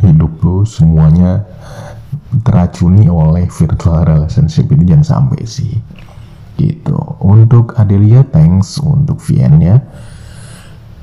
[0.00, 1.44] Hidup lo semuanya
[2.46, 5.82] teracuni oleh virtual relationship itu jangan sampai sih.
[6.56, 6.96] Gitu.
[7.20, 9.76] Untuk Adelia thanks untuk VN nya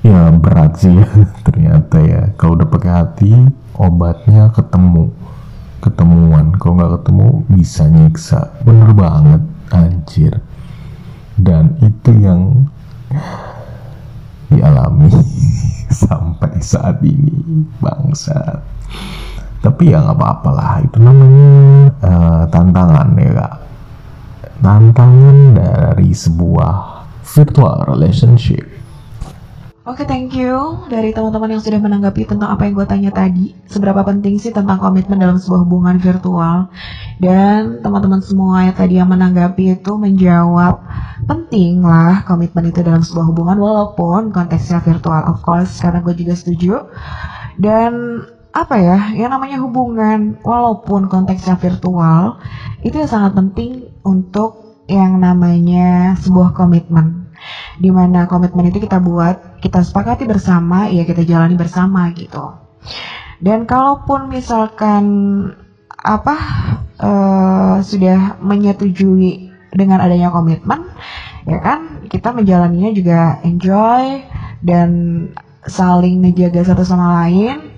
[0.04, 0.94] ya berat sih.
[0.94, 1.08] Ya
[1.48, 2.22] ternyata ya.
[2.38, 3.32] Kalau udah pakai hati
[3.78, 5.14] obatnya ketemu.
[5.82, 6.54] Ketemuan.
[6.58, 8.42] Kalau nggak ketemu bisa nyiksa.
[8.66, 9.42] Bener banget
[9.74, 10.34] anjir.
[11.38, 12.66] Dan itu yang
[14.54, 15.12] dialami
[16.06, 18.64] sampai saat ini bangsa
[19.58, 20.72] tapi ya nggak apa-apa lah.
[20.80, 21.52] Itu namanya
[22.00, 23.54] eh, tantangan ya kak.
[24.64, 26.74] Tantangan dari sebuah
[27.28, 28.77] virtual relationship
[29.88, 33.56] Oke, thank you dari teman-teman yang sudah menanggapi tentang apa yang gue tanya tadi.
[33.72, 36.68] Seberapa penting sih tentang komitmen dalam sebuah hubungan virtual?
[37.24, 40.84] Dan teman-teman semua yang tadi yang menanggapi itu menjawab
[41.24, 46.36] penting lah komitmen itu dalam sebuah hubungan walaupun konteksnya virtual of course karena gue juga
[46.36, 46.84] setuju.
[47.56, 52.44] Dan apa ya, yang namanya hubungan walaupun konteksnya virtual
[52.84, 57.27] itu yang sangat penting untuk yang namanya sebuah komitmen
[57.78, 62.54] di mana komitmen itu kita buat kita sepakati bersama ya kita jalani bersama gitu.
[63.38, 65.06] Dan kalaupun misalkan
[65.98, 66.36] apa
[66.98, 70.88] eh, sudah menyetujui dengan adanya komitmen
[71.44, 74.24] ya kan kita menjalaninya juga enjoy
[74.64, 74.90] dan
[75.68, 77.76] saling menjaga satu sama lain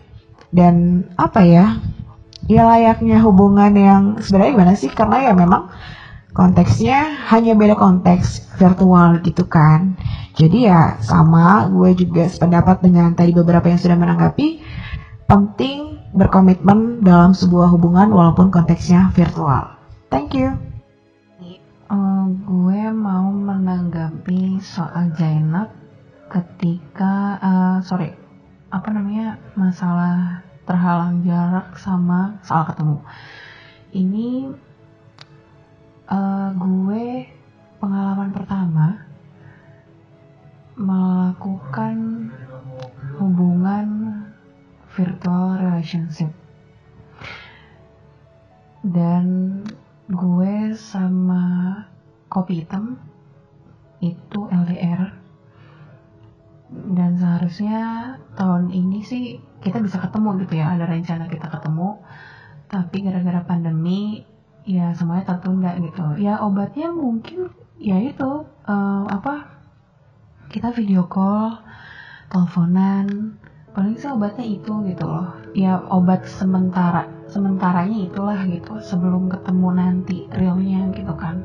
[0.53, 1.65] dan apa ya
[2.49, 4.89] ya layaknya hubungan yang sebenarnya gimana sih?
[4.89, 5.69] Karena ya memang
[6.33, 9.97] konteksnya hanya beda konteks virtual gitu kan.
[10.37, 14.61] Jadi ya sama gue juga sependapat dengan tadi beberapa yang sudah menanggapi.
[15.29, 19.77] Penting berkomitmen dalam sebuah hubungan walaupun konteksnya virtual.
[20.09, 20.57] Thank you.
[21.89, 25.73] Eh, gue mau menanggapi soal Zainab
[26.29, 28.13] ketika eh, sorry
[28.69, 32.97] apa namanya masalah terhalang jarak sama salah ketemu.
[33.89, 34.29] Ini
[36.09, 37.05] eh, gue
[37.79, 38.87] pengalaman pertama
[40.79, 42.29] melakukan
[43.19, 43.87] hubungan
[44.95, 46.31] virtual relationship.
[48.79, 49.59] Dan
[50.07, 51.75] gue sama
[52.31, 52.95] kopi hitam
[53.99, 55.19] itu LDR
[56.69, 57.81] dan seharusnya
[58.37, 61.99] tahun ini sih kita bisa ketemu gitu ya ada rencana kita ketemu.
[62.69, 64.21] Tapi gara-gara pandemi
[64.69, 66.21] ya semuanya tertunda gitu.
[66.21, 67.49] Ya obatnya mungkin
[67.81, 69.49] ya itu eh, apa
[70.53, 71.57] kita video call
[72.29, 73.33] teleponan
[73.73, 75.33] paling sih obatnya itu gitu loh.
[75.57, 81.41] Ya obat sementara sementaranya itulah gitu sebelum ketemu nanti realnya gitu kan.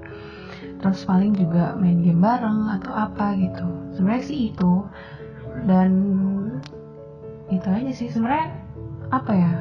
[0.85, 3.65] Terus paling juga main game bareng atau apa gitu.
[3.97, 4.85] Sebenarnya sih itu.
[5.65, 5.91] Dan
[7.49, 8.53] itu aja sih sebenarnya
[9.09, 9.53] apa ya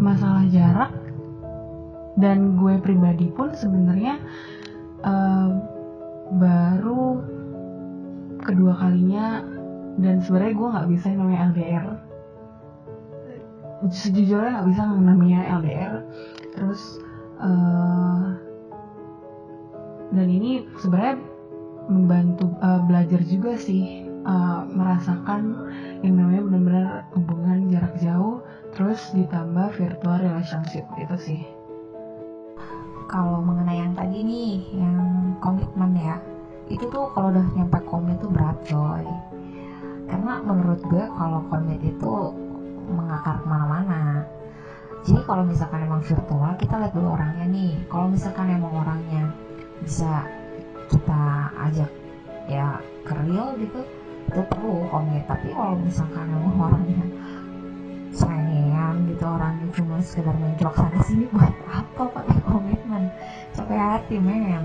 [0.00, 1.01] masalah jarak
[2.20, 4.20] dan gue pribadi pun sebenarnya
[5.04, 5.48] eh,
[6.32, 7.20] baru
[8.42, 9.44] kedua kalinya
[10.00, 11.86] dan sebenarnya gue nggak bisa namanya LDR
[13.90, 15.94] sejujurnya nggak bisa yang namanya LDR
[16.54, 16.82] terus
[17.42, 18.24] eh,
[20.12, 21.16] dan ini sebenarnya
[21.90, 25.42] membantu eh, belajar juga sih eh, merasakan
[26.06, 28.38] yang namanya benar-benar hubungan jarak jauh
[28.72, 31.42] terus ditambah virtual relationship itu sih
[33.12, 36.16] kalau mengenai yang tadi nih yang komitmen ya
[36.72, 39.04] itu tuh kalau udah nyampe komit tuh berat coy.
[40.08, 42.12] Karena menurut gue kalau komit itu
[42.88, 44.24] mengakar ke mana-mana.
[45.04, 47.72] Jadi kalau misalkan emang virtual kita lihat dulu orangnya nih.
[47.92, 49.28] Kalau misalkan emang orangnya
[49.84, 50.24] bisa
[50.88, 51.90] kita ajak
[52.48, 53.84] ya ke real gitu
[54.32, 55.28] itu perlu komit.
[55.28, 57.04] Tapi kalau misalkan emang orangnya
[58.12, 62.38] serengean gitu orangnya cuma sekedar menjok sana sini buat apa pakai
[63.52, 64.64] capek hati men.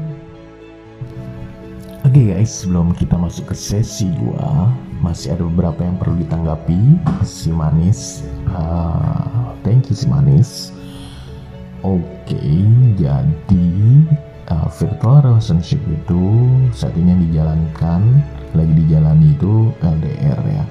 [2.08, 6.95] Oke guys, sebelum kita masuk ke sesi 2 Masih ada beberapa yang perlu ditanggapi.
[7.28, 10.71] Si Manis ah, Thank you si Manis.
[11.84, 12.39] Oke,
[12.95, 13.67] jadi
[14.47, 18.02] ah, Virtual relationship itu Saat ini yang dijalankan
[18.56, 20.65] Lagi dijalani itu LDR ya.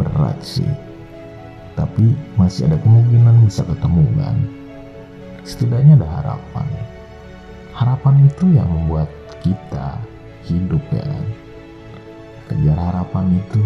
[0.00, 0.70] Berat sih.
[1.76, 4.36] Tapi masih ada kemungkinan bisa ketemu kan?
[5.44, 6.87] Setidaknya ada harapan
[7.78, 9.06] Harapan itu yang membuat
[9.38, 10.02] kita
[10.50, 11.26] hidup ya kan?
[12.50, 13.62] Kejar harapan itu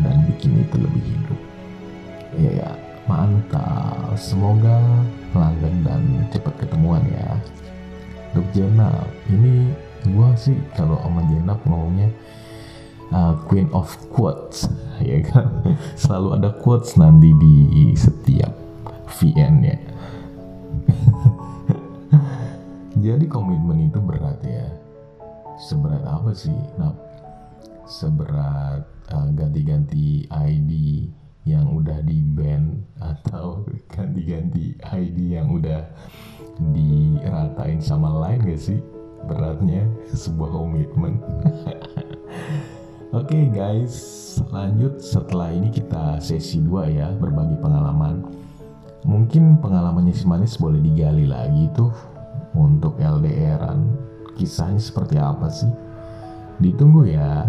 [0.00, 1.40] dan bikin itu lebih hidup.
[2.40, 2.70] Ya ya.
[3.04, 4.16] Mantap.
[4.16, 4.80] Semoga
[5.36, 7.36] langgeng dan cepat ketemuan ya.
[8.32, 9.76] Untuk Jenap ini
[10.16, 12.08] gua sih kalau sama Jenap ngomongnya
[13.12, 14.72] uh, Queen of Quotes
[15.04, 15.52] ya kan?
[16.00, 18.56] Selalu ada quotes nanti di setiap
[19.20, 19.85] VN ya
[23.06, 24.66] jadi komitmen itu berat ya.
[25.62, 26.58] Seberat apa sih?
[26.74, 26.90] Nah
[27.86, 28.82] seberat
[29.14, 30.72] uh, ganti-ganti ID
[31.46, 33.62] yang udah di ban atau
[33.94, 35.86] ganti-ganti ID yang udah
[36.74, 38.82] diratain sama lain gak sih?
[39.30, 41.22] Beratnya sebuah komitmen.
[43.14, 43.94] Oke okay guys,
[44.50, 48.26] lanjut setelah ini kita sesi 2 ya, berbagi pengalaman.
[49.06, 51.94] Mungkin pengalamannya si Manis boleh digali lagi tuh
[52.56, 53.84] untuk LDRan.
[54.36, 55.68] Kisahnya seperti apa sih?
[56.60, 57.44] Ditunggu ya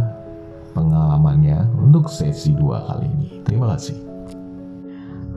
[0.75, 3.29] pengalamannya untuk sesi 2 kali ini.
[3.47, 3.97] Terima kasih.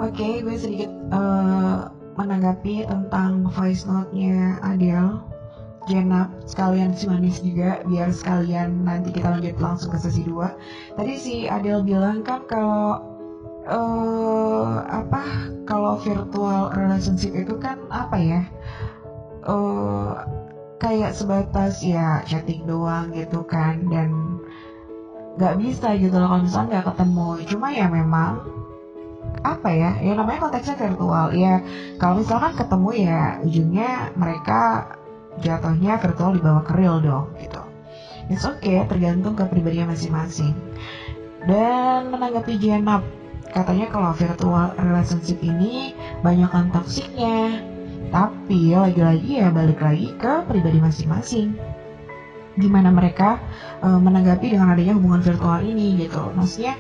[0.01, 1.79] Oke, gue sedikit eh,
[2.17, 5.21] menanggapi tentang voice note-nya Adele,
[5.89, 11.01] Jenap, sekalian si manis juga, biar sekalian nanti kita lanjut langsung ke sesi 2.
[11.01, 13.01] Tadi si Adele bilang kan kalau
[13.65, 18.43] eh apa kalau virtual relationship itu kan apa ya?
[19.51, 20.11] Eh
[20.81, 24.41] kayak sebatas ya chatting doang gitu kan dan
[25.37, 27.29] nggak bisa gitu loh kalau misalnya nggak ketemu.
[27.51, 28.33] Cuma ya memang
[29.41, 31.27] apa ya ya namanya konteksnya virtual.
[31.37, 31.61] Ya
[32.01, 34.61] kalau misalkan ketemu ya ujungnya mereka
[35.39, 37.63] jatuhnya virtual dibawa ke real dong gitu.
[38.31, 40.55] It's okay tergantung ke pribadinya masing-masing.
[41.45, 43.03] Dan menanggapi Jenap
[43.51, 47.67] katanya kalau virtual relationship ini banyak toksiknya
[48.11, 51.55] tapi lagi-lagi ya balik lagi ke pribadi masing-masing.
[52.59, 53.39] Gimana mereka
[53.81, 56.19] uh, menanggapi dengan adanya hubungan virtual ini gitu.
[56.35, 56.75] Maksudnya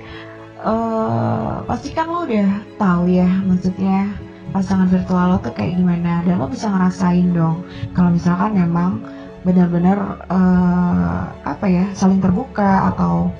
[0.66, 4.11] uh, pasti kan lo udah tahu ya maksudnya
[4.51, 6.26] pasangan virtual lo tuh kayak gimana.
[6.26, 7.62] Dan lo bisa ngerasain dong
[7.95, 9.01] kalau misalkan memang
[9.47, 13.31] benar-benar uh, apa ya saling terbuka atau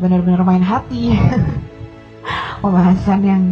[0.00, 1.12] benar-benar main hati.
[2.62, 3.42] Pembahasan yang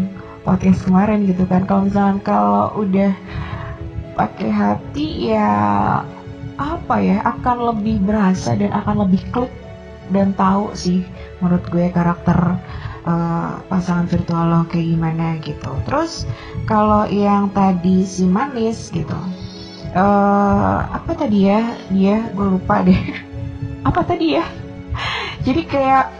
[0.43, 3.13] podcast kemarin gitu kan kalau misalkan kalau udah
[4.17, 5.51] pakai hati ya
[6.61, 9.53] apa ya akan lebih berasa dan akan lebih klik
[10.13, 11.07] dan tahu sih
[11.41, 12.59] menurut gue karakter
[13.07, 15.73] uh, pasangan virtual lo kayak gimana gitu.
[15.89, 16.29] Terus
[16.69, 19.17] kalau yang tadi si manis gitu,
[19.97, 22.99] uh, apa tadi ya dia gue lupa deh.
[23.89, 24.45] apa tadi ya?
[25.41, 26.20] Jadi kayak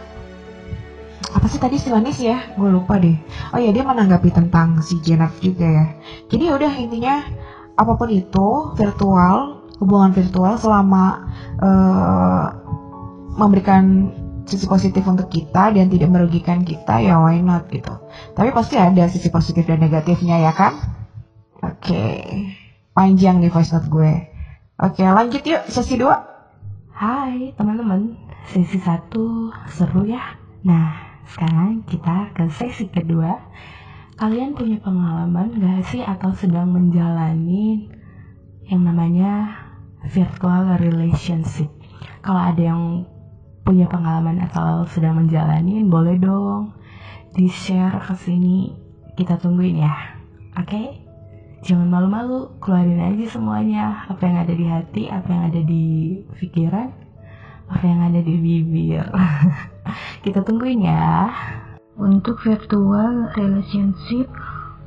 [1.31, 2.55] apa sih tadi si manis ya?
[2.59, 3.15] Gue lupa deh.
[3.55, 5.85] Oh ya dia menanggapi tentang si Jennifer juga ya.
[6.27, 7.15] Jadi ya udah intinya
[7.79, 11.25] apa pun itu virtual hubungan virtual selama
[11.57, 12.45] uh,
[13.33, 14.13] memberikan
[14.45, 17.93] sisi positif untuk kita dan tidak merugikan kita ya why not gitu
[18.37, 20.77] tapi pasti ada sisi positif dan negatifnya ya kan
[21.61, 22.51] oke okay.
[22.93, 24.13] panjang nih voice note gue
[24.81, 26.03] oke okay, lanjut yuk sesi 2
[26.99, 28.17] hai teman-teman
[28.49, 33.37] sesi satu seru ya nah sekarang kita ke sesi kedua.
[34.17, 37.89] Kalian punya pengalaman gak sih atau sedang menjalani
[38.69, 39.49] yang namanya
[40.05, 41.69] virtual relationship?
[42.21, 43.05] Kalau ada yang
[43.65, 46.73] punya pengalaman atau sedang menjalani boleh dong
[47.33, 48.73] di share ke sini.
[49.17, 49.93] Kita tungguin ya.
[50.57, 50.69] Oke?
[50.69, 50.87] Okay?
[51.61, 54.05] jangan malu-malu keluarin aja semuanya.
[54.09, 55.85] Apa yang ada di hati apa yang ada di
[56.41, 56.89] pikiran
[57.71, 59.07] apa yang ada di bibir
[60.21, 61.33] kita tungguin ya.
[61.97, 64.29] Untuk virtual relationship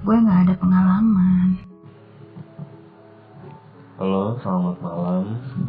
[0.07, 1.59] gue nggak ada pengalaman.
[3.99, 5.25] Halo, selamat malam.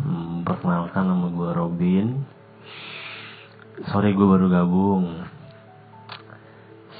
[0.06, 2.08] Hmm, perkenalkan nama gue Robin.
[3.90, 5.26] Sorry gue baru gabung.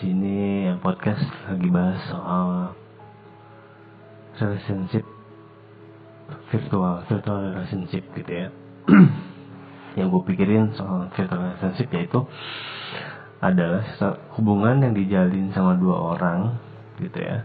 [0.02, 2.76] Sini podcast lagi bahas soal
[4.36, 5.06] relationship
[6.52, 8.48] virtual virtual relationship gitu ya
[9.96, 12.20] yang gue pikirin soal virtual relationship yaitu
[13.40, 13.84] adalah
[14.36, 16.60] hubungan yang dijalin sama dua orang
[17.00, 17.44] gitu ya.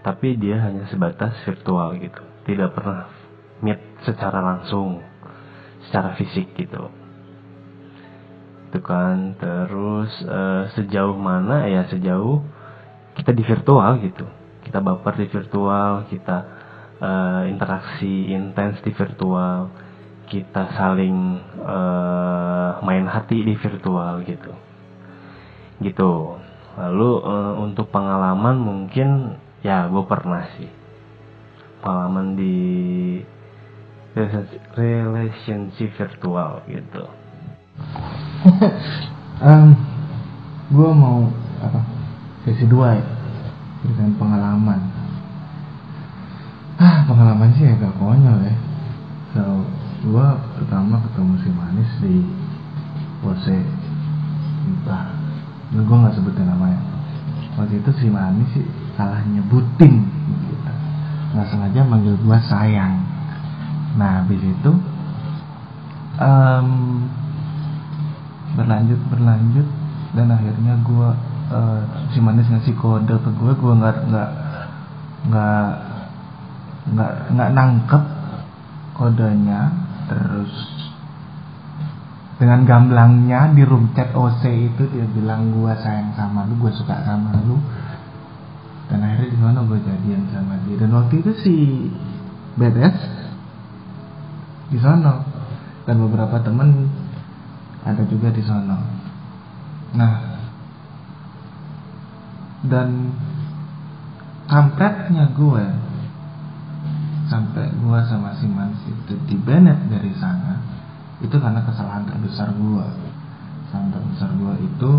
[0.00, 2.22] Tapi dia hanya sebatas virtual gitu.
[2.48, 3.08] Tidak pernah
[3.60, 5.04] meet secara langsung
[5.88, 6.88] secara fisik gitu.
[8.68, 9.36] Gitu kan.
[9.36, 11.68] Terus uh, sejauh mana?
[11.68, 12.40] Ya sejauh
[13.18, 14.24] kita di virtual gitu.
[14.64, 16.38] Kita baper di virtual kita
[17.00, 19.89] uh, interaksi intens di virtual
[20.30, 24.54] kita saling uh, main hati di virtual gitu.
[25.82, 26.12] Gitu.
[26.78, 29.34] Lalu uh, untuk pengalaman mungkin
[29.66, 30.70] ya gue pernah sih.
[31.82, 32.56] Pengalaman di
[34.78, 37.04] relationship virtual gitu.
[39.40, 39.72] Um,
[40.68, 41.24] gue mau
[41.64, 41.80] apa
[42.44, 43.08] sesi dua ya
[43.80, 44.80] dengan pengalaman.
[46.76, 48.56] Ah pengalaman sih agak konyol ya.
[49.32, 49.64] So
[50.00, 50.26] gue
[50.56, 52.16] pertama ketemu si manis di
[53.20, 53.58] pose
[54.64, 55.12] entah
[55.70, 56.80] gue nggak sebutin namanya.
[57.60, 58.64] Waktu itu si manis sih
[58.96, 60.08] salah nyebutin
[61.36, 63.04] nggak sengaja manggil gue sayang.
[64.00, 64.72] Nah habis itu
[66.16, 66.68] um,
[68.56, 69.68] berlanjut berlanjut
[70.16, 71.08] dan akhirnya gue
[71.52, 74.30] uh, si manis ngasih kode ke gue gue nggak nggak
[75.28, 75.68] nggak
[76.96, 78.02] nggak nggak nangkep
[78.96, 80.52] kodenya terus.
[82.40, 86.98] Dengan gamblangnya di room chat OC itu dia bilang gue sayang sama lu gue suka
[87.06, 87.60] sama lu.
[88.90, 90.82] Dan akhirnya di mana gue jadian sama dia.
[90.82, 91.54] Dan waktu itu si
[92.58, 92.98] BTS
[94.74, 95.22] di sana
[95.86, 96.90] dan beberapa temen
[97.86, 98.76] ada juga di sana.
[99.94, 100.14] Nah,
[102.66, 103.14] dan
[104.50, 105.64] kampretnya gue
[107.30, 109.14] sampai gue sama si Mans itu
[109.46, 110.58] Bennett dari sana
[111.22, 112.86] itu karena kesalahan terbesar gue
[113.70, 114.90] kesalahan terbesar gue itu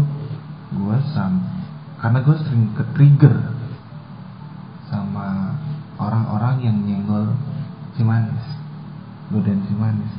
[0.72, 1.44] gue sam
[2.00, 3.36] karena gue sering ke trigger
[4.88, 5.60] sama
[6.00, 7.36] orang-orang yang nyenggol
[8.00, 8.48] si manis
[9.28, 10.14] godain si manis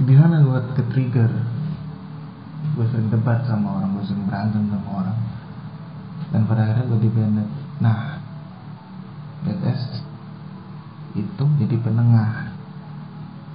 [0.00, 1.28] di sana gue ke trigger
[2.80, 5.18] gue sering debat sama orang gue sering berantem sama orang.
[6.30, 7.50] Dan pada akhirnya gue di Bennett.
[7.82, 8.22] Nah
[11.40, 12.52] itu jadi penengah.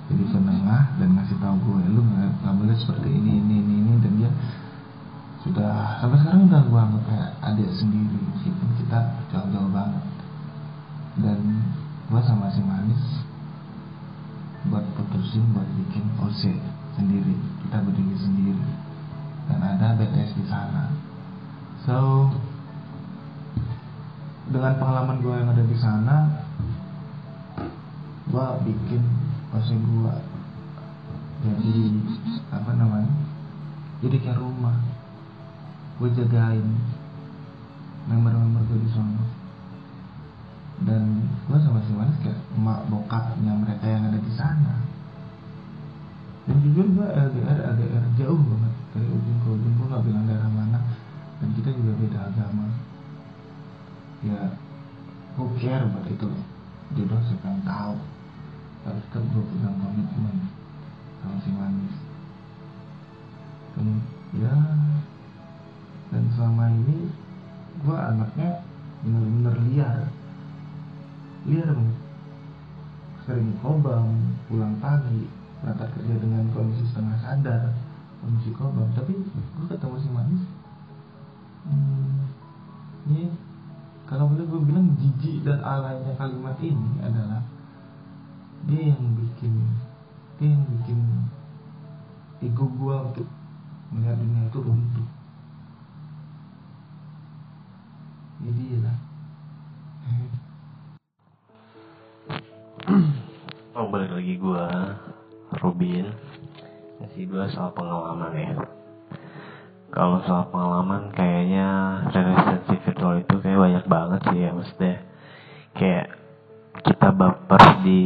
[0.10, 4.12] Jadi penengah dan ngasih tahu gue lu nggak boleh seperti ini ini ini ini dan
[4.18, 4.32] dia
[5.46, 8.98] sudah sampai sekarang udah gue anggap kayak adik sendiri meskipun kita
[9.30, 10.02] jauh-jauh banget.
[11.22, 11.62] Dan
[12.10, 13.22] gue sama si manis
[14.66, 16.42] buat putusin buat bikin OC
[16.98, 18.66] sendiri kita berdiri sendiri.
[19.46, 20.90] Dan ada BTS di sana.
[21.86, 22.30] So
[24.50, 26.45] dengan pengalaman gue yang ada di sana
[28.36, 29.00] gue bikin
[29.56, 30.16] OC gue
[31.40, 31.76] jadi
[32.52, 33.16] apa namanya?
[34.04, 34.76] Jadi kayak rumah.
[35.96, 36.68] Gue jagain
[38.12, 39.24] member-member gue di sana.
[40.84, 44.84] Dan gue sama si Manis kayak emak bokapnya mereka yang ada di sana.
[46.44, 48.74] Dan jujur gue LDR LDR jauh banget.
[48.92, 50.84] Dari ujung ke ujung gue gak bilang daerah mana.
[51.40, 52.68] Dan kita juga beda agama.
[54.28, 54.60] Ya
[55.40, 56.28] who care buat itu?
[56.28, 56.56] Loh
[56.94, 57.96] jodoh siapa yang tahu
[58.86, 60.38] tapi tetap gue pegang komitmen
[61.26, 61.96] sama si manis.
[64.36, 64.56] Ya
[66.14, 67.10] dan selama ini
[67.82, 68.62] gue anaknya
[69.02, 70.00] bener-bener liar.
[71.50, 72.00] Liar banget
[73.26, 75.26] sering kobam pulang pagi
[75.66, 77.74] berangkat kerja dengan kondisi setengah sadar
[78.22, 78.86] kondisi kobam.
[78.94, 80.44] Tapi gue ketemu si manis.
[81.66, 82.30] Hmm,
[83.10, 83.34] ini
[84.06, 87.42] kalau boleh gue bilang jijik dan alainya kalimat ini adalah
[88.66, 89.54] dia yang bikin
[90.42, 91.00] dia yang bikin
[92.42, 93.28] ego gue untuk
[93.94, 95.08] melihat dunia itu runtuh.
[98.46, 98.98] Jadi lah.
[103.76, 104.96] Oh balik lagi gua
[105.60, 106.08] Robin
[106.96, 108.56] Ngasih gua soal pengalaman ya.
[109.92, 111.68] Kalau soal pengalaman kayaknya
[112.08, 114.96] relationship virtual itu kayak banyak banget sih ya maksudnya.
[115.76, 116.08] Kayak
[116.86, 118.02] kita baper di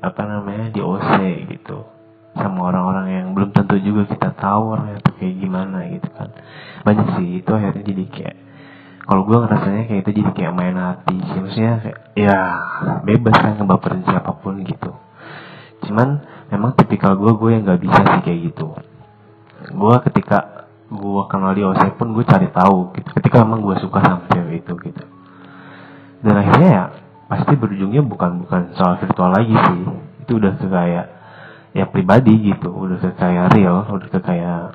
[0.00, 1.12] apa namanya di OC
[1.52, 1.84] gitu.
[2.36, 6.32] Sama orang-orang yang belum tentu juga kita tahu orangnya tuh kayak gimana gitu kan.
[6.84, 8.36] Banyak sih itu akhirnya jadi kayak
[9.06, 11.38] kalau gue ngerasanya kayak itu jadi kayak main hati sih.
[11.40, 12.38] Maksudnya kayak ya
[13.04, 14.92] bebas kan ngebaperin siapa pun gitu.
[15.84, 16.08] Cuman
[16.48, 18.72] memang tipikal gue gue yang nggak bisa sih kayak gitu.
[19.72, 23.08] Gue ketika gue kenal di OC pun gue cari tahu gitu.
[23.20, 25.04] Ketika memang gue suka sama cewek itu gitu.
[26.24, 26.84] Dan akhirnya ya
[27.26, 29.80] pasti berujungnya bukan bukan soal virtual lagi sih.
[30.26, 31.06] Itu udah ke kayak
[31.74, 32.70] ya pribadi gitu.
[32.70, 34.74] Udah ke kayak real udah ke kayak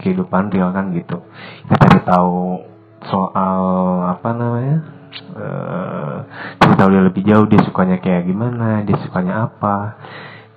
[0.00, 1.22] kehidupan real kan gitu.
[1.68, 2.64] Kita cari tahu
[3.04, 3.60] soal
[4.08, 4.78] apa namanya
[5.14, 6.16] eh
[6.58, 10.00] cari tahu dia lebih jauh dia sukanya kayak gimana dia sukanya apa.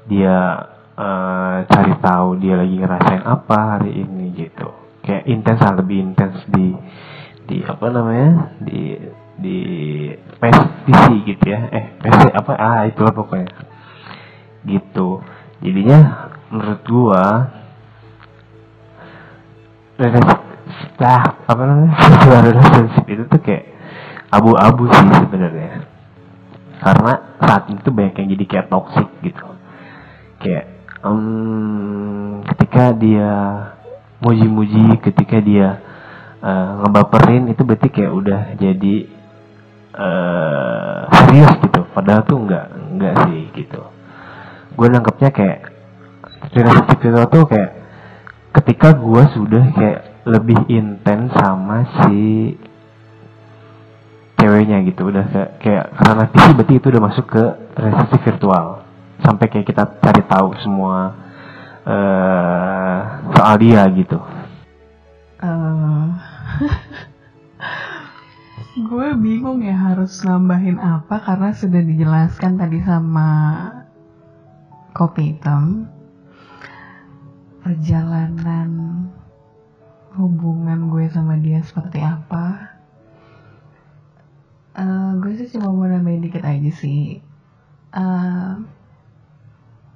[0.08, 0.38] Dia
[0.96, 4.72] eh, cari tahu dia lagi ngerasain apa hari ini gitu.
[5.04, 6.74] Kayak intens lebih intens di
[7.48, 9.00] di apa namanya di
[9.38, 9.60] di
[10.42, 10.94] PC
[11.26, 11.70] gitu ya.
[11.70, 12.54] Eh PC apa?
[12.58, 13.50] Ah itulah pokoknya.
[14.66, 15.22] Gitu.
[15.62, 17.24] Jadinya menurut gua
[20.98, 21.94] nah apa namanya?
[22.46, 23.66] Relationship itu tuh kayak
[24.30, 25.86] abu-abu sih sebenarnya.
[26.78, 29.48] Karena saat itu banyak yang jadi kayak toxic gitu.
[30.38, 30.66] Kayak
[31.02, 33.34] em, ketika dia
[34.22, 35.82] muji-muji ketika dia
[36.42, 39.17] eh, ngebaperin itu berarti kayak udah jadi
[39.98, 41.82] eh serius gitu.
[41.92, 43.82] Padahal tuh enggak enggak sih gitu.
[44.78, 45.60] Gue nangkepnya kayak
[46.54, 47.72] relationship itu tuh kayak
[48.62, 52.54] ketika gue sudah kayak lebih intens sama si
[54.38, 55.10] ceweknya gitu.
[55.10, 57.44] Udah kayak, kayak karena nanti berarti itu udah masuk ke
[57.78, 58.66] relationship virtual.
[59.26, 61.26] Sampai kayak kita cari tahu semua
[61.88, 63.00] eh
[63.34, 64.20] soal dia gitu.
[65.42, 66.06] Eh,
[68.78, 73.30] gue bingung ya harus nambahin apa karena sudah dijelaskan tadi sama
[74.94, 75.90] kopi hitam.
[77.66, 78.70] Perjalanan
[80.14, 82.78] hubungan gue sama dia seperti apa?
[84.78, 87.18] Eh, gue sih cuma mau nambahin dikit aja sih.
[87.98, 88.52] Eh,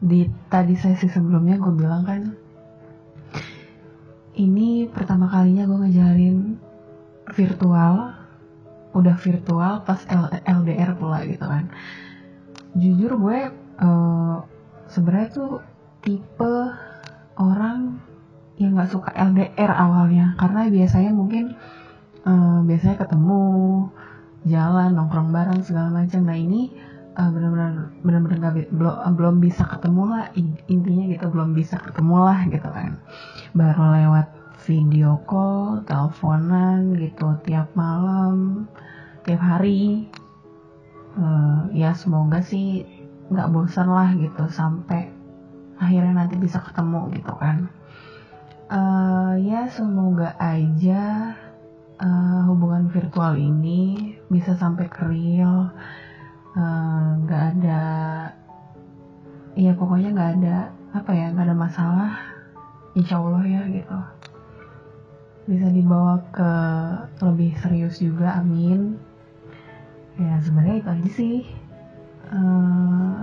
[0.02, 2.22] di tadi sesi sebelumnya gue bilang kan
[4.42, 6.38] ini pertama kalinya gue ngejalin
[7.30, 8.21] virtual
[8.92, 10.02] udah virtual pas
[10.48, 11.72] LDR pula gitu kan.
[12.76, 13.40] Jujur gue
[13.80, 14.38] eh,
[14.92, 15.52] sebenarnya tuh
[16.04, 16.56] tipe
[17.40, 18.00] orang
[18.60, 20.36] yang nggak suka LDR awalnya.
[20.36, 21.56] Karena biasanya mungkin
[22.28, 23.42] eh, biasanya ketemu
[24.48, 26.28] jalan nongkrong bareng segala macam.
[26.28, 26.72] Nah ini
[27.16, 32.16] eh, benar-benar benar-benar nggak belum belum bisa ketemu lah in- intinya gitu belum bisa ketemu
[32.28, 33.00] lah gitu kan.
[33.56, 38.66] Baru lewat video call, teleponan gitu tiap malam,
[39.26, 40.08] tiap hari.
[41.18, 42.88] Eh, ya semoga sih
[43.32, 45.12] nggak bosan lah gitu sampai
[45.76, 47.68] akhirnya nanti bisa ketemu gitu kan.
[48.72, 51.36] Eh, ya semoga aja
[52.00, 55.74] eh, hubungan virtual ini bisa sampai ke real,
[57.28, 57.84] nggak ada,
[59.56, 60.58] ya pokoknya nggak ada
[60.92, 62.12] apa ya nggak ada masalah
[62.96, 64.21] insya Allah ya gitu
[65.50, 66.52] bisa dibawa ke
[67.26, 68.98] lebih serius juga amin.
[70.20, 71.38] Ya sebenarnya itu aja sih.
[72.32, 73.18] Eh,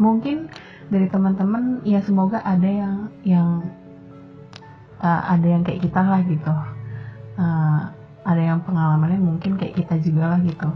[0.00, 0.48] mungkin
[0.88, 3.64] dari teman-teman ya semoga ada yang yang
[5.02, 6.54] eh, ada yang kayak kita lah gitu.
[7.40, 7.80] Eh,
[8.20, 10.70] ada yang pengalamannya mungkin kayak kita juga lah gitu.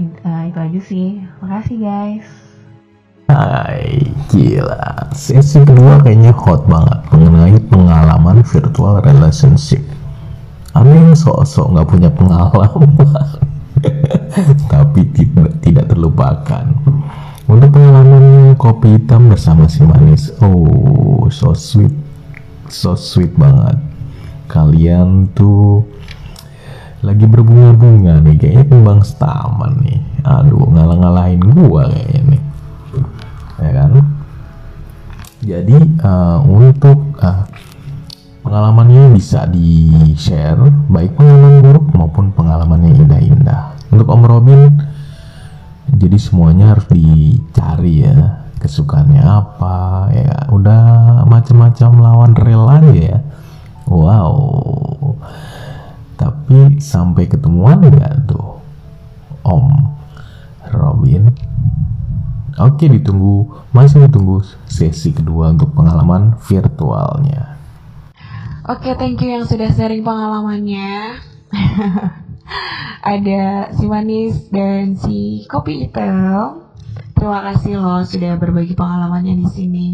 [0.00, 1.08] Uh, itu aja sih.
[1.44, 2.51] Makasih guys
[3.32, 3.96] Hai,
[4.28, 5.08] gila.
[5.16, 9.80] Sesi kedua kayaknya hot banget mengenai pengalaman virtual relationship.
[10.76, 12.92] Amin sok-sok nggak punya pengalaman,
[14.72, 16.76] tapi tidak, tidak terlupakan.
[17.48, 21.96] Untuk pengalaman kopi hitam bersama si manis, oh so sweet,
[22.68, 23.80] so sweet banget.
[24.52, 25.88] Kalian tuh
[27.00, 30.04] lagi berbunga-bunga nih, kayaknya kembang setaman nih.
[30.20, 32.51] Aduh, ngalah-ngalahin gua kayaknya nih
[33.60, 33.92] ya kan?
[35.42, 37.42] Jadi uh, untuk uh,
[38.46, 43.74] pengalamannya bisa di share baik pengalaman buruk maupun pengalaman yang indah-indah.
[43.90, 44.60] Untuk Om Robin
[45.92, 50.36] jadi semuanya harus dicari ya kesukaannya apa ya.
[50.54, 50.82] Udah
[51.26, 52.64] macam-macam lawan rel
[52.94, 53.18] ya.
[53.90, 54.38] Wow.
[56.14, 58.30] Tapi sampai ketemuan nggak
[62.60, 67.56] Oke, ditunggu masih ditunggu sesi kedua untuk pengalaman virtualnya.
[68.68, 71.16] Oke, thank you yang sudah sharing pengalamannya.
[73.12, 76.68] Ada si manis dan si kopi hitam.
[77.16, 79.88] Terima kasih loh sudah berbagi pengalamannya di sini.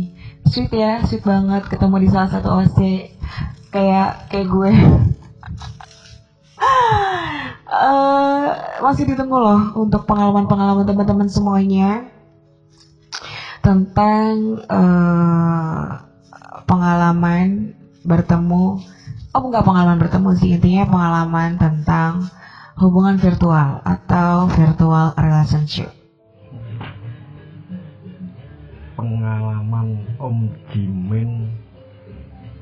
[0.50, 2.78] Sweet ya, sweet banget ketemu di salah satu OC
[3.70, 4.70] kayak kayak gue.
[7.70, 8.46] uh,
[8.84, 12.17] masih ditunggu loh untuk pengalaman-pengalaman teman-teman semuanya
[13.68, 16.00] tentang uh,
[16.64, 18.80] pengalaman bertemu.
[19.36, 22.32] Oh enggak pengalaman bertemu sih intinya pengalaman tentang
[22.80, 25.92] hubungan virtual atau virtual relationship.
[28.96, 31.52] Pengalaman Om Jimin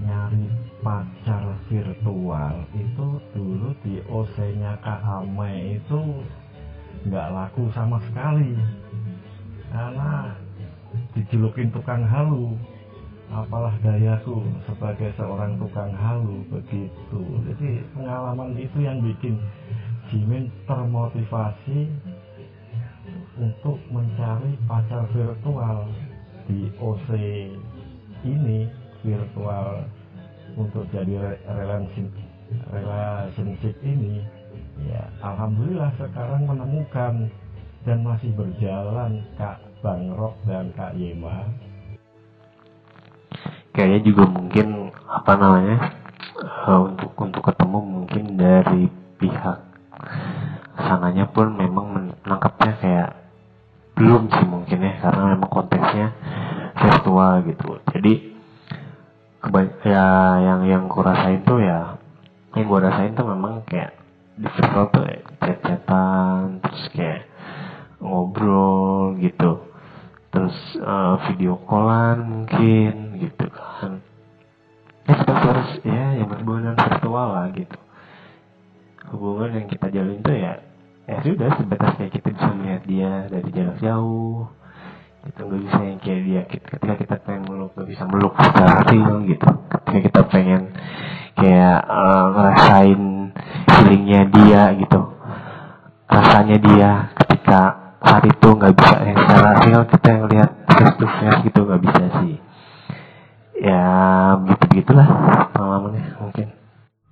[0.02, 0.50] nyari
[0.82, 6.02] pacar virtual itu dulu di OC-nya Kak Ame itu
[7.06, 8.58] nggak laku sama sekali.
[9.70, 10.45] Karena
[11.16, 12.54] dijulukin tukang halu.
[13.26, 14.38] Apalah dayaku
[14.70, 17.20] sebagai seorang tukang halu begitu.
[17.50, 19.34] Jadi pengalaman itu yang bikin
[20.06, 21.90] Jimin termotivasi
[23.34, 25.90] untuk mencari pacar virtual
[26.46, 27.08] di OC
[28.22, 28.70] ini
[29.02, 29.82] virtual
[30.54, 32.14] untuk jadi relationship
[32.70, 34.22] relationship ini.
[34.86, 37.26] Ya alhamdulillah sekarang menemukan
[37.82, 40.10] dan masih berjalan Kak Bang
[40.50, 41.46] dan Kak Yema.
[43.70, 45.94] Kayaknya juga mungkin apa namanya
[46.66, 48.90] uh, untuk untuk ketemu mungkin dari
[49.22, 49.62] pihak
[50.74, 53.10] sananya pun memang menangkapnya kayak
[53.94, 56.10] belum sih mungkin ya karena memang konteksnya
[56.82, 57.78] virtual gitu.
[57.94, 58.12] Jadi
[59.86, 60.06] ya
[60.42, 61.94] yang yang kurasain tuh ya
[62.58, 63.94] yang gue rasain tuh memang kayak
[64.34, 65.06] di virtual tuh
[65.38, 67.30] chat-chatan terus kayak
[68.02, 69.65] ngobrol gitu
[70.36, 74.04] terus uh, video callan mungkin gitu kan.
[75.08, 77.78] Ya seperti harus ya yang berhubungan virtual lah gitu.
[79.16, 80.60] Hubungan yang kita jalin tuh ya
[81.08, 84.44] ya sudah sebatas kayak kita bisa melihat dia dari jarak jauh.
[85.24, 89.16] Itu nggak bisa yang kayak dia ketika kita pengen meluk nggak bisa meluk secara real
[89.24, 89.48] gitu.
[89.72, 90.62] Ketika kita pengen
[91.32, 93.02] kayak uh, ngerasain
[93.72, 95.00] feelingnya dia gitu.
[96.12, 96.90] Rasanya dia
[97.24, 102.04] ketika saat itu nggak bisa yang secara real kita yang lihat face gitu nggak bisa
[102.22, 102.36] sih.
[103.56, 103.84] Ya
[104.44, 105.08] begitu begitulah
[105.56, 106.48] pengalamannya mungkin.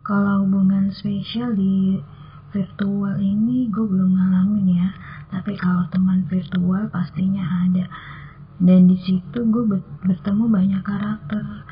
[0.05, 1.97] Kalau hubungan spesial di
[2.53, 4.89] virtual ini gue belum ngalamin ya.
[5.33, 7.89] Tapi kalau teman virtual pastinya ada.
[8.61, 9.65] Dan di situ gue
[10.05, 11.65] bertemu banyak karakter.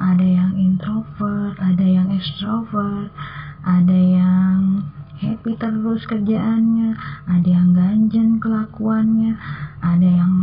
[0.00, 3.12] Ada yang introvert ada yang extrovert
[3.60, 4.80] ada yang
[5.20, 6.96] happy terus kerjaannya
[7.28, 9.36] ada yang ganjen kelakuannya
[9.84, 10.34] ada yang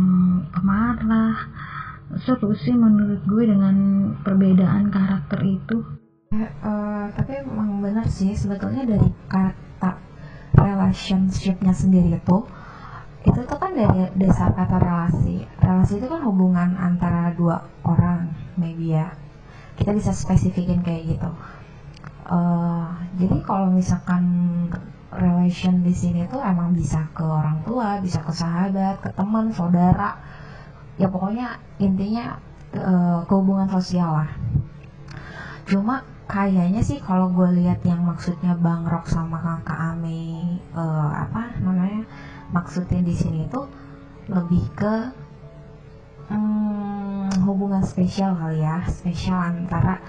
[0.54, 1.34] pemarah.
[2.24, 3.76] Seru sih menurut gue dengan
[4.24, 5.84] perbedaan karakter itu.
[6.32, 9.98] Ya, uh, tapi memang benar sih sebetulnya dari kata
[10.56, 12.38] relationshipnya sendiri itu
[13.26, 15.44] itu tuh kan dari dasar kata relasi.
[15.60, 19.12] Relasi itu kan hubungan antara dua orang maybe ya.
[19.76, 21.30] Kita bisa spesifikin kayak gitu
[22.28, 24.24] uh, jadi kalau misalkan
[25.08, 30.20] relation di sini tuh emang bisa ke orang tua bisa ke sahabat ke teman saudara.
[31.00, 32.38] Ya pokoknya intinya
[32.76, 34.30] uh, ke hubungan sosial lah.
[35.68, 41.56] Cuma kayaknya sih kalau gue lihat yang maksudnya Bang Rock sama Kakak Ame uh, apa
[41.64, 42.04] namanya
[42.52, 43.64] maksudnya di sini itu
[44.28, 44.94] lebih ke
[46.28, 50.04] hmm, hubungan spesial kali ya spesial antara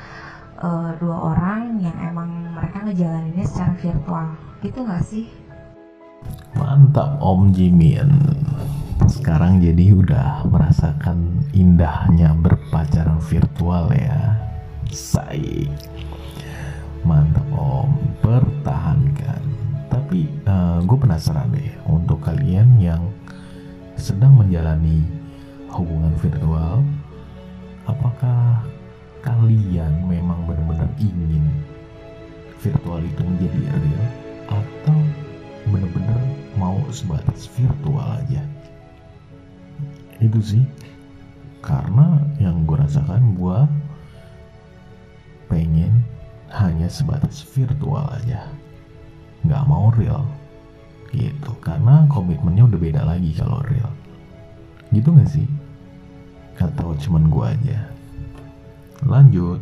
[0.60, 4.26] uh, dua orang yang emang mereka ngejalaninnya secara virtual
[4.60, 5.26] gitu gak sih
[6.60, 8.12] Mantap Om Jimin.
[9.08, 14.36] Sekarang jadi udah merasakan indahnya berpacaran virtual ya.
[14.92, 15.72] Say.
[17.08, 19.42] Mantap Om, pertahankan.
[19.88, 20.28] Tapi
[20.84, 23.08] gue penasaran deh untuk kalian yang
[23.96, 25.08] sedang menjalani
[25.72, 26.84] hubungan virtual,
[27.88, 28.68] apakah
[29.20, 31.44] kalian memang benar-benar ingin
[32.60, 34.06] virtual itu menjadi real?
[34.50, 35.00] Atau
[35.70, 36.22] benar-benar
[36.56, 38.44] mau sebatas virtual aja?
[40.20, 40.64] Itu sih.
[41.60, 43.60] Karena yang gue rasakan gue
[45.52, 46.04] pengen
[46.56, 48.48] hanya sebatas virtual aja.
[49.44, 50.24] Nggak mau real.
[51.12, 51.52] Gitu.
[51.60, 53.92] Karena komitmennya udah beda lagi kalau real.
[54.90, 55.48] Gitu gak sih?
[56.60, 57.99] Atau cuman gue aja
[59.08, 59.62] lanjut.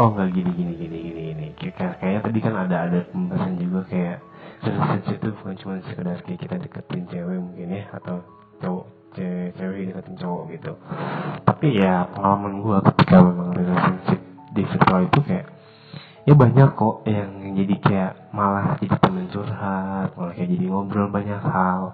[0.00, 1.46] Oh nggak gini gini gini gini gini.
[1.60, 4.18] Kayak kayaknya tadi kan ada ada pembahasan juga kayak
[4.64, 8.16] relationship itu bukan cuma sekedar kayak kita deketin cewek mungkin ya atau
[8.64, 10.72] cowok cewek, cewek deketin cowok gitu.
[11.44, 14.20] Tapi ya pengalaman gue ketika memang relationship
[14.56, 15.46] di virtual itu kayak
[16.28, 21.40] ya banyak kok yang jadi kayak malah jadi temen curhat malah kayak jadi ngobrol banyak
[21.44, 21.92] hal.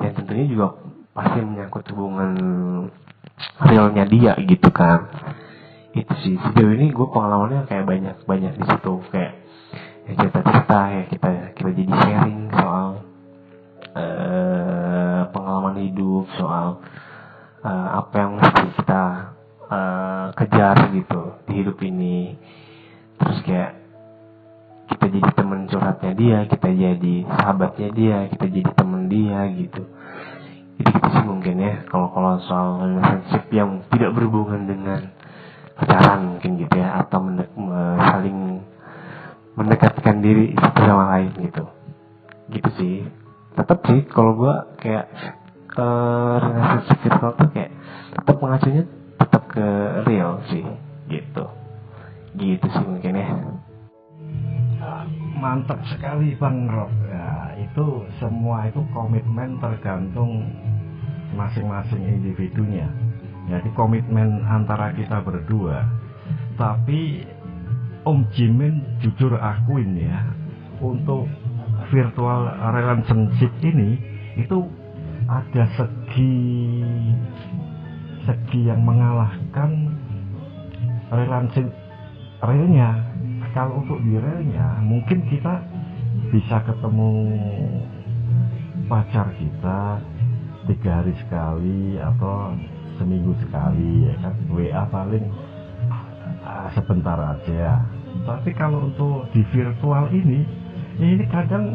[0.00, 0.66] Yang tentunya juga
[1.12, 2.32] pasti menyangkut hubungan
[3.60, 5.08] realnya dia gitu kan.
[5.92, 6.36] Itu sih.
[6.40, 8.94] Sejauh ini gue pengalamannya kayak banyak banyak di situ.
[9.12, 9.32] Kayak
[10.08, 12.88] ya cerita cerita ya kita kita jadi sharing soal
[13.94, 16.80] uh, pengalaman hidup soal
[17.60, 19.02] uh, apa yang mesti kita
[19.68, 22.40] uh, kejar gitu di hidup ini.
[23.20, 23.72] Terus kayak
[24.92, 29.88] kita jadi teman curhatnya dia kita jadi sahabatnya dia kita jadi teman dia gitu
[30.90, 31.86] itu sih mungkin ya.
[31.86, 35.00] Kalau kalau soal relationship yang tidak berhubungan dengan
[35.78, 36.98] pacaran mungkin gitu ya.
[37.04, 37.50] Atau mendek,
[38.10, 38.38] saling
[39.54, 41.64] mendekatkan diri satu sama lain gitu.
[42.50, 42.96] Gitu sih.
[43.54, 45.06] Tetap sih kalau gua kayak
[45.72, 45.88] ke
[46.40, 47.72] relationship virtual tuh kayak
[48.12, 48.84] tetap mengacunya
[49.16, 49.66] tetap ke
[50.08, 50.64] real sih
[51.08, 51.44] gitu.
[52.36, 53.28] Gitu sih mungkin ya.
[55.42, 56.92] Mantap sekali bang Rob.
[57.10, 60.46] Ya itu semua itu komitmen tergantung
[61.34, 62.88] masing-masing individunya.
[63.50, 65.82] Jadi komitmen antara kita berdua.
[66.54, 67.26] Tapi
[68.02, 70.26] Om Jimin jujur akuin ya
[70.82, 71.30] untuk
[71.90, 73.94] virtual relationship ini
[74.34, 74.66] itu
[75.30, 76.34] ada segi
[78.26, 79.94] segi yang mengalahkan
[81.14, 81.70] relationship
[82.42, 83.06] realnya.
[83.52, 85.60] Kalau untuk di realnya mungkin kita
[86.32, 87.10] bisa ketemu
[88.88, 90.00] pacar kita
[90.70, 92.54] tiga hari sekali atau
[93.00, 94.34] seminggu sekali ya kan?
[94.52, 95.24] WA paling
[96.46, 97.82] uh, sebentar aja.
[98.22, 100.46] Tapi kalau untuk di virtual ini
[101.02, 101.74] ini kadang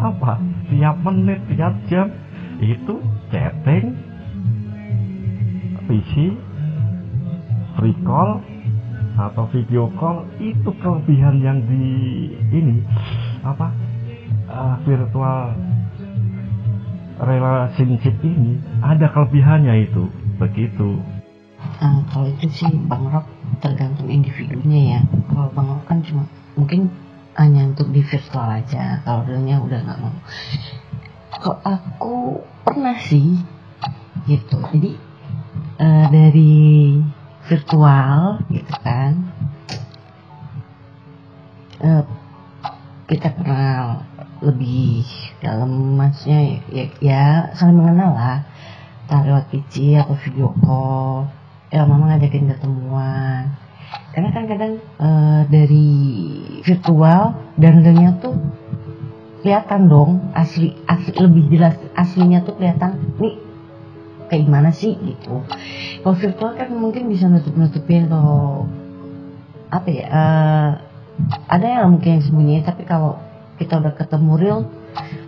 [0.00, 0.40] apa?
[0.72, 2.08] Tiap menit tiap jam
[2.60, 2.94] itu
[3.28, 3.92] chatting
[5.84, 6.12] PC
[7.76, 8.40] free call
[9.20, 11.84] atau video call itu kelebihan yang di
[12.54, 12.80] ini
[13.44, 13.68] apa?
[14.50, 15.54] Uh, virtual
[17.20, 20.08] relationship ini ada kelebihannya itu.
[20.40, 21.00] Begitu.
[21.80, 23.26] Uh, kalau itu sih bang Rob
[23.60, 25.00] tergantung individunya ya.
[25.28, 26.24] Kalau bang Rob kan cuma
[26.56, 26.88] mungkin
[27.36, 29.04] hanya untuk di virtual aja.
[29.04, 30.16] Kalau realnya udah nggak mau.
[31.40, 32.14] Kalau aku
[32.64, 33.36] pernah sih
[34.24, 34.56] gitu.
[34.72, 34.96] Jadi
[35.80, 37.00] uh, dari
[37.48, 39.12] virtual gitu kan
[41.82, 42.04] uh,
[43.08, 44.06] kita kenal
[44.40, 45.04] lebih
[45.44, 47.24] dalam maksudnya ya, ya
[47.56, 48.38] saling mengenal lah.
[49.06, 51.28] Entah lewat PC atau video call.
[51.70, 53.54] Ya mama ngajakin ketemuan.
[54.10, 55.88] Karena kan kadang uh, dari
[56.62, 58.34] virtual dan realnya tuh
[59.40, 63.38] kelihatan dong asli asli lebih jelas aslinya tuh kelihatan nih
[64.30, 64.94] kayak gimana sih?
[64.98, 65.42] Gitu.
[66.02, 68.66] Kalau virtual kan mungkin bisa nutup nutupin atau
[69.70, 70.70] apa ya uh,
[71.46, 73.18] ada yang mungkin sembunyi tapi kalau
[73.60, 74.60] kita udah ketemu real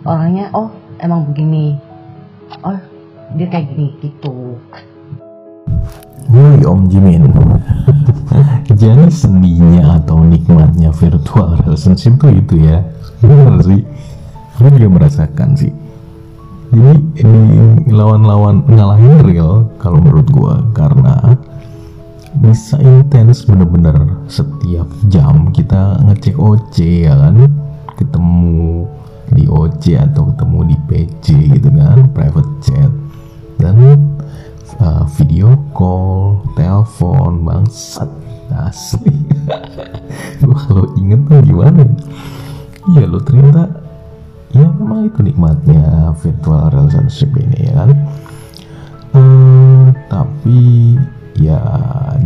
[0.09, 1.77] orangnya oh emang begini.
[2.65, 2.81] Oh
[3.37, 4.57] dia kayak gini gitu.
[6.33, 7.29] Woi Om Jimin.
[8.81, 12.81] Jadi sendinya atau nikmatnya virtual relationship tuh itu ya?
[13.21, 13.85] Bener sih.
[14.57, 15.69] Gue juga merasakan sih.
[16.73, 17.45] Jadi ini
[17.93, 21.37] lawan-lawan ngalahin real kalau menurut gue Karena
[22.41, 27.45] bisa intens bener-bener setiap jam kita ngecek OC ya kan
[28.03, 28.83] ketemu
[29.33, 31.25] di OC atau ketemu di PC
[31.55, 32.91] gitu kan private chat.
[33.57, 33.75] Dan
[34.83, 38.11] uh, video call telepon bangsat.
[38.53, 39.09] Asli.
[40.45, 41.89] Gua kalau inget tuh gimana
[42.93, 43.09] ya?
[43.09, 43.65] Lo ternyata
[44.53, 47.89] ya memang itu nikmatnya virtual relationship ini ya kan?
[49.13, 50.61] Eh, tapi
[51.33, 51.61] ya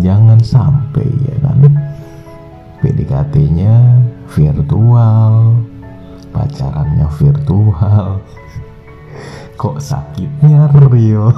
[0.03, 1.63] jangan sampai ya kan?
[2.83, 3.73] PDKT-nya
[4.31, 5.55] virtual.
[6.35, 8.21] Pacarannya virtual.
[9.57, 11.33] Kok sakitnya real?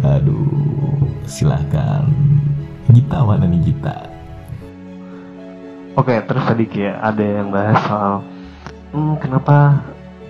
[0.00, 0.88] Aduh
[1.28, 2.08] silahkan
[2.88, 4.08] Gita mana nih Gita?
[5.92, 8.24] Oke, terus tadi kayak ada yang bahas soal
[8.96, 9.82] hmm, kenapa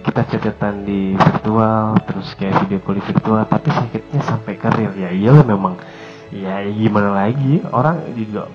[0.03, 4.69] kita chatatan di virtual, terus kayak video call di virtual, tapi sakitnya sampai ke.
[4.97, 5.77] Ya iyalah memang,
[6.33, 7.61] ya gimana lagi?
[7.71, 8.49] Orang juga,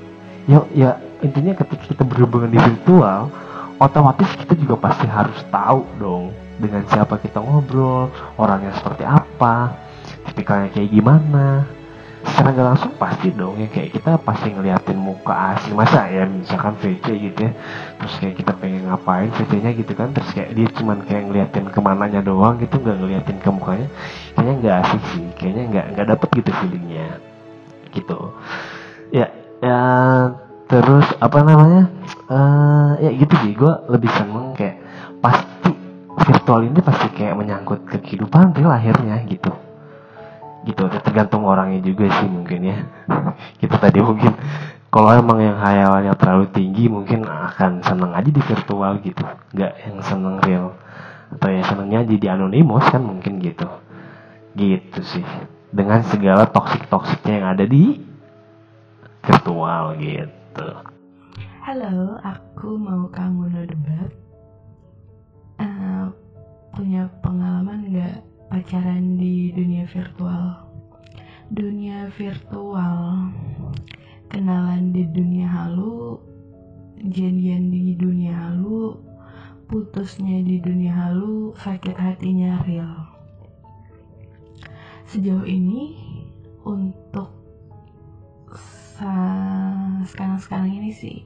[0.50, 0.90] ya ya
[1.24, 3.32] intinya ketika kita berhubungan di virtual,
[3.80, 9.74] otomatis kita juga pasti harus tahu dong dengan siapa kita ngobrol, orangnya seperti apa,
[10.30, 11.64] tipikalnya kayak gimana,
[12.24, 15.76] secara nggak langsung pasti dong ya kayak kita pasti ngeliatin muka asli.
[15.76, 17.52] Masa ya misalkan VC gitu ya
[18.00, 21.80] terus kayak kita pengen ngapain VC-nya gitu kan terus kayak dia cuman kayak ngeliatin ke
[21.84, 23.88] mananya doang gitu nggak ngeliatin ke mukanya
[24.36, 27.08] kayaknya nggak asik sih kayaknya nggak nggak dapet gitu feelingnya
[27.94, 28.20] gitu.
[29.14, 29.30] Ya
[29.64, 29.82] ya
[30.68, 31.88] terus apa namanya?
[32.28, 34.84] Eh ya gitu sih gue lebih seneng kayak
[35.24, 35.72] pasti
[36.14, 39.52] virtual ini pasti kayak menyangkut ke kehidupan real akhirnya gitu.
[40.68, 42.78] Gitu tergantung orangnya juga sih mungkin ya.
[43.60, 44.36] Kita tadi mungkin.
[44.94, 49.26] Kalau emang yang hayalannya terlalu tinggi mungkin akan seneng aja di virtual gitu.
[49.58, 50.78] Nggak yang seneng real.
[51.34, 53.66] Atau yang senengnya jadi anonymous kan mungkin gitu.
[54.54, 55.26] Gitu sih.
[55.74, 58.13] Dengan segala toksik toksiknya yang ada di
[59.24, 60.68] virtual gitu
[61.64, 64.12] Halo, aku mau kamu debat.
[65.64, 66.06] Eh,
[66.76, 68.20] punya pengalaman nggak
[68.52, 70.68] pacaran di dunia virtual?
[71.56, 73.32] Dunia virtual,
[74.28, 76.20] kenalan di dunia halu,
[77.00, 79.00] jadian di dunia halu,
[79.72, 83.08] putusnya di dunia halu, sakit hatinya real.
[85.08, 85.96] Sejauh ini
[86.68, 87.33] untuk
[88.94, 91.26] sa- sekarang-sekarang ini sih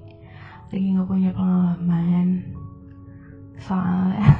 [0.71, 2.55] lagi nggak punya pengalaman
[3.59, 4.23] soalnya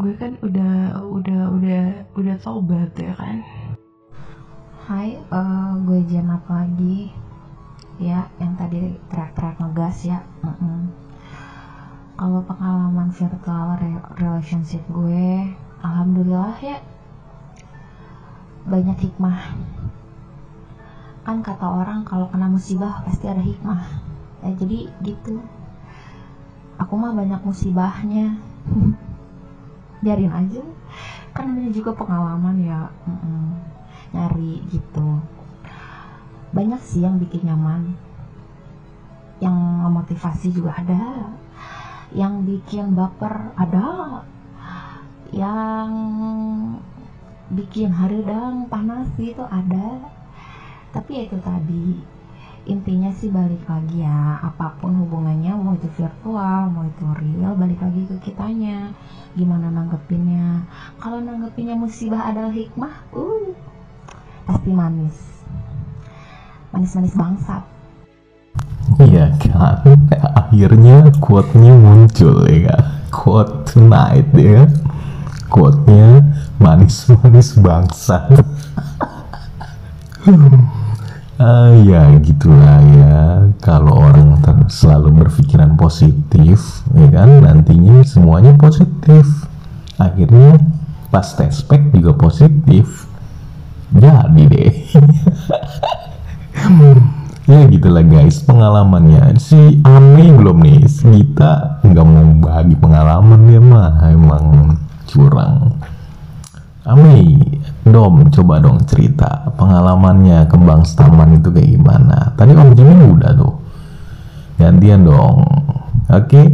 [0.00, 1.82] gue kan udah udah udah
[2.12, 3.40] udah tobat ya kan?
[4.88, 7.12] Hai, eh, gue Jenap lagi?
[8.00, 10.20] Ya, yang tadi teriak-teriak ngegas ya.
[10.44, 10.92] Mm-mm.
[12.18, 15.54] Kalau pengalaman virtual re- relationship gue
[15.86, 16.82] Alhamdulillah ya
[18.66, 19.54] Banyak hikmah
[21.28, 23.84] Kan kata orang kalau kena musibah pasti ada hikmah.
[24.40, 25.44] Ya jadi gitu.
[26.80, 28.40] Aku mah banyak musibahnya.
[30.00, 30.64] Biarin aja.
[31.36, 32.88] Kan namanya juga pengalaman ya.
[33.04, 33.60] Mm-mm.
[34.16, 35.20] Nyari gitu.
[36.56, 37.92] Banyak sih yang bikin nyaman.
[39.44, 41.28] Yang memotivasi juga ada.
[42.16, 44.24] Yang bikin baper ada.
[45.28, 45.92] Yang
[47.52, 50.16] bikin haridang panas gitu ada
[50.92, 52.18] tapi ya itu tadi
[52.68, 57.80] intinya sih balik lagi ya apa pun hubungannya mau itu virtual mau itu real balik
[57.80, 58.92] lagi ke kitanya.
[59.32, 60.68] Gimana nanggepinnya?
[61.00, 63.56] Kalau nanggepinnya musibah adalah hikmah uh
[64.44, 65.16] pasti manis.
[66.68, 67.64] Manis-manis bangsat.
[69.00, 69.84] Iya kan,
[70.36, 74.68] akhirnya quote-nya muncul ya kan Quote tonight ya.
[75.48, 76.20] Quote-nya
[76.60, 78.28] manis-manis bangsa
[81.38, 83.46] Ah ya gitulah ya.
[83.62, 89.22] Kalau orang selalu berpikiran positif ya kan Nantinya semuanya positif.
[90.02, 90.58] Akhirnya
[91.14, 93.06] pas tespek juga positif.
[93.94, 94.74] Jadi deh.
[97.48, 100.84] Ya gitulah guys pengalamannya si Ame belum nih.
[100.84, 104.04] Si Gita nggak mau bagi pengalaman dia mah.
[104.10, 104.76] Emang
[105.08, 105.80] curang
[106.88, 107.36] Ame
[107.84, 112.32] Dom coba dong cerita pengalamannya ke Bang Staman itu kayak gimana.
[112.36, 113.54] Tadi Om Jimmy udah tuh.
[114.56, 115.44] Gantian dong.
[116.08, 116.48] Oke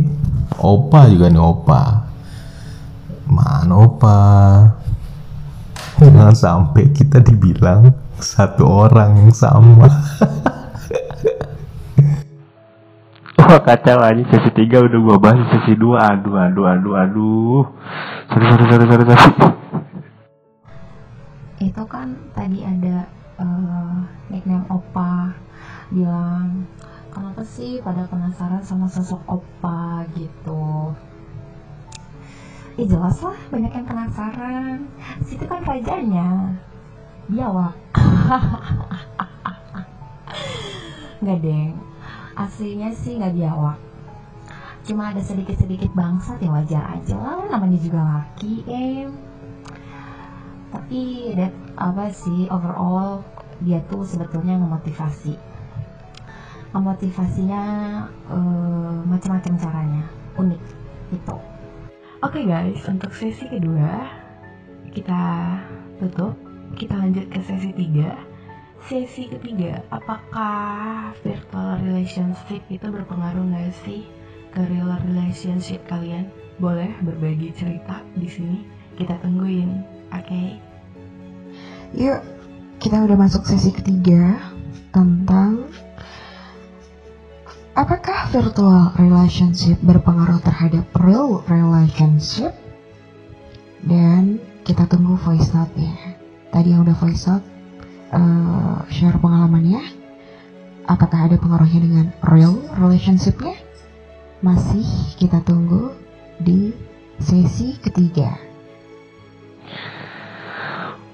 [0.59, 1.83] Opa juga nih Opa.
[3.31, 4.19] Mana Opa.
[6.03, 9.87] Jangan sampai kita dibilang satu orang yang sama.
[13.45, 17.63] Wah kacau aja sesi 3 udah gua bahas sesi 2 Aduh aduh aduh aduh.
[18.35, 19.63] Sorry sorry sorry sorry, sorry.
[21.65, 23.09] Itu kan tadi ada
[23.41, 23.99] eh,
[24.29, 25.33] nickname opa
[25.89, 26.69] bilang
[27.09, 30.05] kenapa sih pada penasaran sama sosok opa?
[30.13, 30.93] gitu.
[32.77, 34.91] Eh jelas lah banyak yang penasaran.
[35.25, 36.59] Situ kan rajanya
[37.31, 37.73] biawak
[41.25, 41.73] nggak deng.
[42.35, 43.79] Aslinya sih nggak jawab
[44.85, 47.49] cuma ada sedikit-sedikit bangsat ya wajar aja lah.
[47.49, 49.34] Namanya juga laki em
[50.75, 53.23] tapi that apa sih overall
[53.63, 55.39] dia tuh sebetulnya ngemotivasi
[56.75, 57.63] memotivasinya
[58.35, 60.05] eh, macam-macam caranya
[60.35, 60.63] unik
[61.15, 61.39] gitu
[62.25, 64.09] Oke guys, untuk sesi kedua
[64.97, 65.21] kita
[66.01, 66.33] tutup.
[66.73, 68.17] Kita lanjut ke sesi tiga.
[68.89, 74.09] Sesi ketiga, apakah virtual relationship itu berpengaruh nggak sih
[74.57, 76.33] ke real relationship kalian?
[76.57, 78.65] Boleh berbagi cerita di sini.
[78.97, 79.85] Kita tungguin,
[80.21, 80.43] oke?
[81.95, 82.21] Yuk,
[82.83, 84.39] kita udah masuk sesi ketiga
[84.91, 85.71] tentang
[87.75, 92.55] apakah virtual relationship berpengaruh terhadap real relationship?
[93.85, 96.17] Dan kita tunggu voice note-nya.
[96.49, 97.47] Tadi yang udah voice note,
[98.17, 99.83] eh, share pengalamannya.
[100.85, 103.57] Apakah ada pengaruhnya dengan real relationship-nya?
[104.41, 104.85] Masih
[105.17, 105.93] kita tunggu
[106.41, 106.73] di
[107.21, 108.54] sesi ketiga.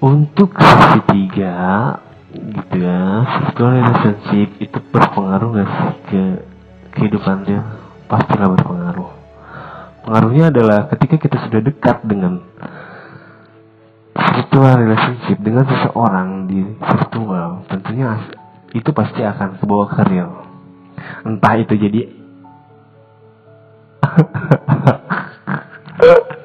[0.01, 1.53] Untuk sesi tiga
[2.33, 6.23] gitu ya, virtual relationship itu berpengaruh gak sih ke
[6.97, 7.61] kehidupan dia?
[8.09, 9.13] Pastilah berpengaruh.
[10.01, 12.41] Pengaruhnya adalah ketika kita sudah dekat dengan
[14.17, 18.25] virtual relationship dengan seseorang di virtual, tentunya
[18.73, 20.49] itu pasti akan ke real.
[21.29, 22.09] Entah itu jadi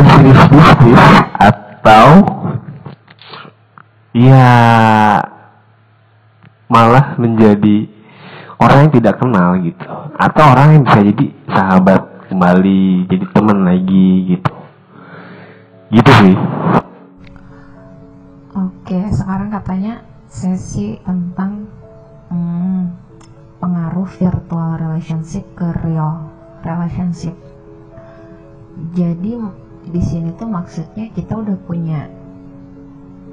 [0.00, 0.40] business
[1.36, 2.06] atau
[4.16, 4.48] ya
[6.72, 7.88] malah menjadi
[8.56, 9.88] orang yang tidak kenal gitu.
[10.16, 14.52] Atau orang yang bisa jadi sahabat kembali jadi teman lagi gitu.
[15.92, 16.34] Gitu sih.
[18.56, 21.68] Oke, sekarang katanya sesi tentang
[22.32, 22.88] hmm,
[23.60, 26.32] pengaruh virtual relationship ke real
[26.64, 27.36] relationship.
[28.96, 29.36] Jadi
[29.82, 32.06] di sini tuh maksudnya kita udah punya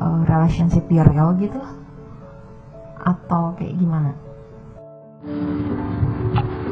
[0.01, 1.61] uh, relationship real gitu
[3.05, 4.11] atau kayak gimana?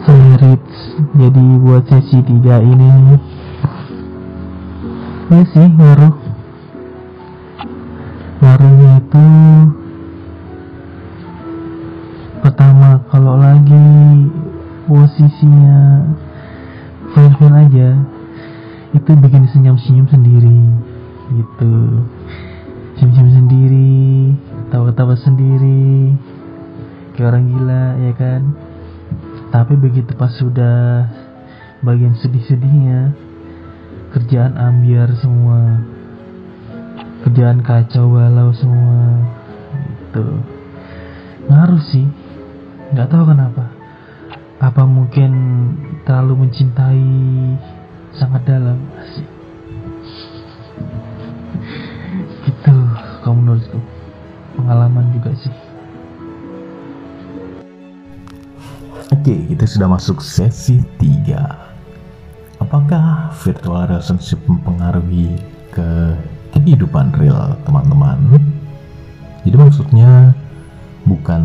[0.01, 0.63] Spirit
[1.13, 3.19] jadi buat sesi tiga ini
[5.27, 6.15] ya sih ngaruh.
[8.37, 9.27] Ngaruhnya itu
[12.39, 13.87] pertama kalau lagi
[14.87, 16.05] posisinya
[17.11, 17.89] fine-fine aja
[18.95, 20.61] itu bikin senyum-senyum sendiri
[21.35, 21.75] gitu.
[22.95, 23.97] Senyum-senyum sendiri
[24.71, 26.15] tawa-tawa sendiri.
[27.15, 28.41] Kayak orang gila ya kan?
[29.51, 31.07] Tapi begitu pas sudah
[31.83, 33.11] bagian sedih-sedihnya
[34.15, 35.83] kerjaan ambiar semua.
[37.27, 39.27] Kerjaan kacau balau semua
[39.91, 40.25] gitu.
[41.51, 42.07] Ngaruh sih.
[42.95, 43.67] Nggak tahu kenapa.
[44.63, 45.31] Apa mungkin
[46.07, 47.07] terlalu mencintai
[48.17, 48.77] sangat dalam
[49.13, 49.25] sih
[52.49, 52.73] gitu
[53.21, 53.79] kalau menurutku
[54.57, 55.53] pengalaman juga sih
[59.07, 61.35] Oke, kita sudah masuk sesi 3.
[62.63, 65.35] Apakah virtual relationship mempengaruhi
[65.71, 66.15] ke
[66.55, 68.19] kehidupan real teman-teman?
[69.47, 70.31] Jadi maksudnya
[71.07, 71.43] bukan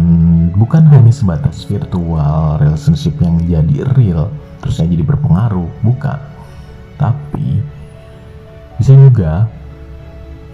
[0.58, 4.30] bukan hanya sebatas virtual relationship yang jadi real
[4.62, 6.31] terusnya jadi berpengaruh, bukan.
[7.02, 7.58] Tapi
[8.78, 9.50] bisa juga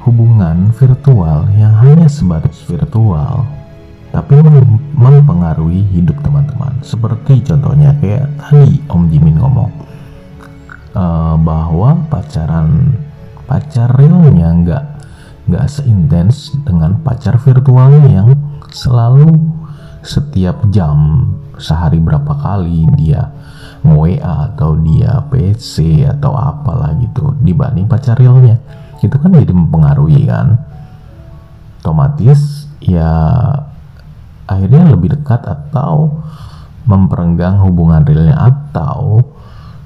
[0.09, 3.45] hubungan virtual yang hanya sebatas virtual
[4.09, 6.73] tapi mem- mempengaruhi hidup teman-teman.
[6.81, 9.71] Seperti contohnya kayak tadi Om Jimin ngomong
[10.97, 12.97] eh, bahwa pacaran
[13.45, 14.85] pacar realnya nggak
[15.49, 18.29] nggak seintens dengan pacar virtualnya yang
[18.69, 19.33] selalu
[20.05, 21.25] setiap jam
[21.57, 23.33] sehari berapa kali dia
[23.87, 28.59] WA atau dia PC atau apalah gitu dibanding pacar realnya.
[28.99, 30.59] Itu kan jadi mempengaruhi kan.
[31.79, 33.11] Otomatis ya
[34.51, 36.21] akhirnya lebih dekat atau
[36.91, 38.35] memperenggang hubungan realnya.
[38.35, 39.23] Atau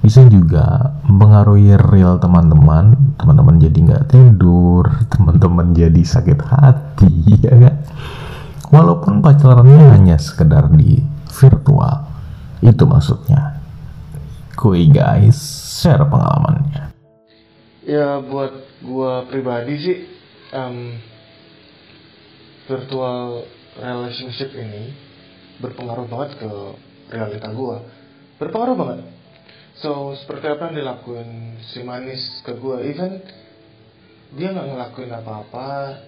[0.01, 3.17] bisa juga mempengaruhi real teman-teman.
[3.21, 7.13] Teman-teman jadi nggak tidur teman-teman jadi sakit hati
[7.45, 7.77] ya kan?
[8.73, 12.09] Walaupun pacarannya hanya sekedar di virtual
[12.63, 13.62] itu maksudnya
[14.63, 15.35] kui guys
[15.83, 16.95] share pengalamannya
[17.83, 19.99] Ya buat gua pribadi sih
[20.55, 21.03] em,
[22.71, 23.43] virtual
[23.75, 24.95] relationship ini
[25.59, 26.51] berpengaruh banget ke
[27.11, 27.83] realita gua.
[28.39, 29.03] Berpengaruh banget.
[29.83, 33.19] So seperti apa yang dilakuin si manis ke gua, even
[34.39, 35.99] dia nggak ngelakuin apa-apa,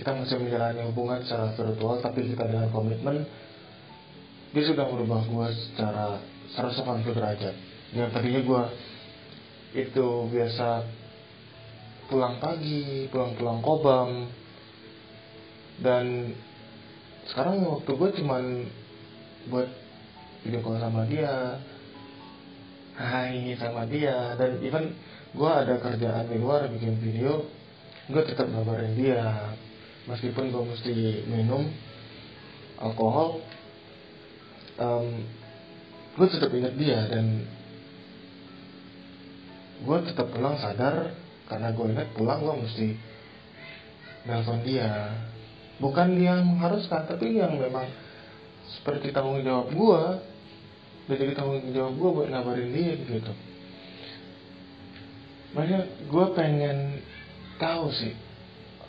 [0.00, 3.28] kita masih menjalani hubungan secara virtual, tapi kita dengan komitmen
[4.56, 6.16] dia sudah merubah gue secara
[6.56, 8.62] 180 derajat yang tadinya gue
[9.76, 10.84] itu biasa
[12.08, 14.10] pulang pagi pulang-pulang kobam.
[15.78, 16.34] Dan
[17.30, 18.44] sekarang waktu gue cuman
[19.48, 19.68] buat
[20.42, 21.60] video call sama dia
[22.98, 24.36] hai sama dia.
[24.36, 24.92] Dan even
[25.32, 27.46] gue ada kerjaan di luar bikin video
[28.08, 29.54] gue tetap ngabarin dia.
[30.08, 30.96] Meskipun gue mesti
[31.28, 31.68] minum
[32.80, 33.44] alkohol
[34.78, 35.06] um,
[36.16, 37.44] gue tetap ingat dia dan
[39.78, 41.14] gue tetap pulang sadar
[41.46, 42.88] karena gue ingat pulang gue mesti
[44.26, 45.14] nelfon dia.
[45.78, 47.86] Bukan yang mengharuskan tapi yang memang
[48.78, 50.02] seperti tanggung jawab gue
[51.08, 53.32] jadi tanggung jawab gue buat ngabarin dia gitu.
[55.56, 57.00] Banyak gue pengen
[57.56, 58.14] tahu sih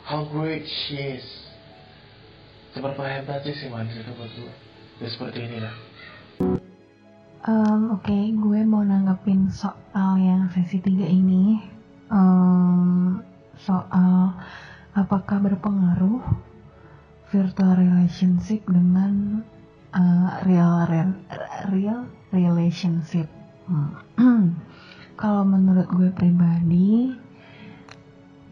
[0.04, 1.26] how great she is.
[2.70, 4.54] Seberapa hebat sih si manis itu buat gue
[5.00, 5.72] ya seperti inilah
[7.40, 11.56] Um, Oke, gue mau nanggepin soal yang sesi 3 ini.
[12.12, 13.16] Um,
[13.56, 14.36] soal
[14.92, 16.20] apakah berpengaruh
[17.32, 19.40] virtual relationship dengan
[19.96, 21.16] uh, real, real
[21.72, 23.24] real relationship.
[23.64, 23.96] Hmm.
[25.20, 27.16] Kalau menurut gue pribadi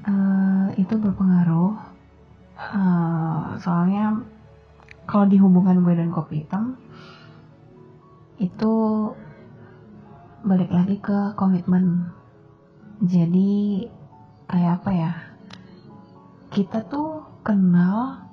[0.08, 1.76] uh, itu berpengaruh.
[2.56, 4.18] Uh, soalnya
[5.06, 6.74] kalau di hubungan gue dan kopi hitam
[8.38, 8.74] itu
[10.46, 12.14] balik lagi ke komitmen.
[13.02, 13.86] Jadi
[14.46, 15.12] kayak apa ya?
[16.48, 18.24] Kita tuh kenal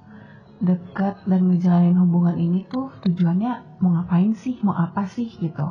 [0.62, 4.62] dekat dan ngejalanin hubungan ini tuh tujuannya mau ngapain sih?
[4.62, 5.68] Mau apa sih gitu.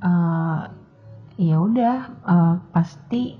[0.00, 0.70] Uh,
[1.36, 3.36] ya udah uh, pasti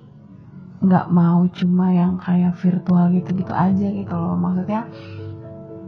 [0.77, 4.37] nggak mau cuma yang kayak virtual gitu-gitu aja gitu loh.
[4.37, 4.85] Maksudnya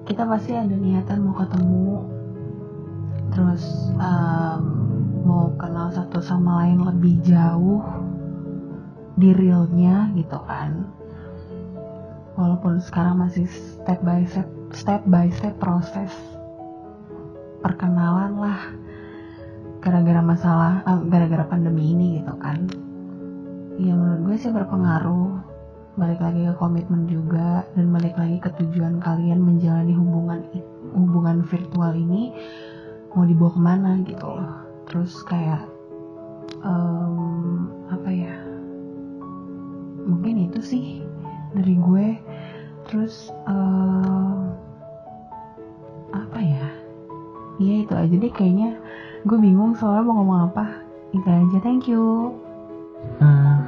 [0.09, 2.18] kita pasti ada niatan mau ketemu
[3.33, 4.63] terus um,
[5.29, 7.85] mau kenal satu sama lain lebih jauh
[9.19, 10.87] di realnya gitu kan.
[12.39, 16.15] Walaupun sekarang masih step by step step by step proses
[17.61, 18.61] perkenalan lah.
[19.79, 22.71] Gara-gara masalah uh, gara-gara pandemi ini gitu kan.
[23.79, 25.45] Ya menurut gue sih berpengaruh.
[25.99, 30.47] Balik lagi ke komitmen juga dan balik lagi ke tujuan kalian menjalani hubungan
[30.95, 32.31] hubungan virtual ini
[33.13, 34.53] mau dibawa ke mana gitu loh.
[34.89, 35.69] Terus kayak
[36.65, 38.35] um, apa ya
[40.09, 40.87] mungkin itu sih
[41.53, 42.17] dari gue.
[42.89, 44.57] Terus um,
[46.17, 46.67] apa ya
[47.61, 48.81] iya itu aja deh kayaknya.
[49.29, 50.67] Gue bingung soalnya mau ngomong apa.
[51.13, 52.33] Itu aja thank you.
[53.21, 53.68] Uh,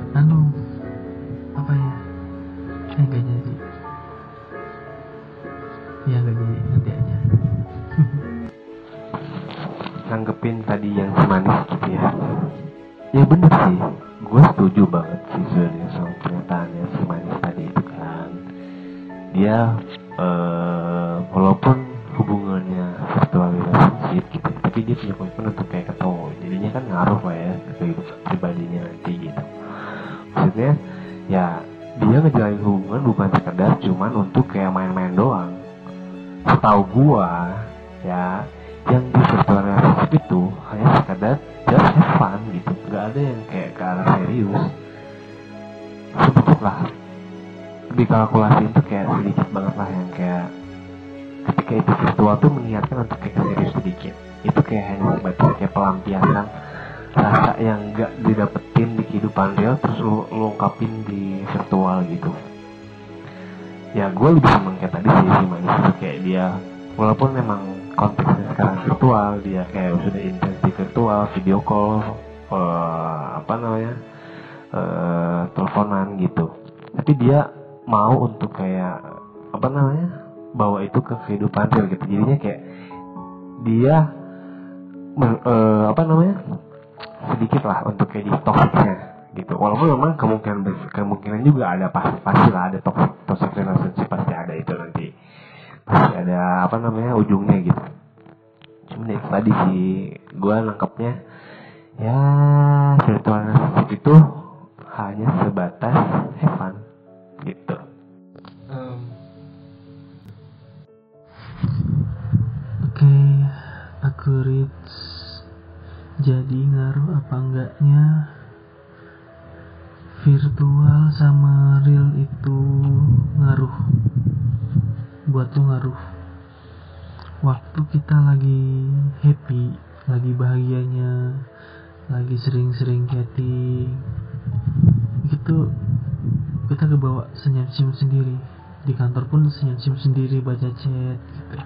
[138.30, 141.58] sendiri di kantor pun senyum-senyum sendiri baca chat gitu.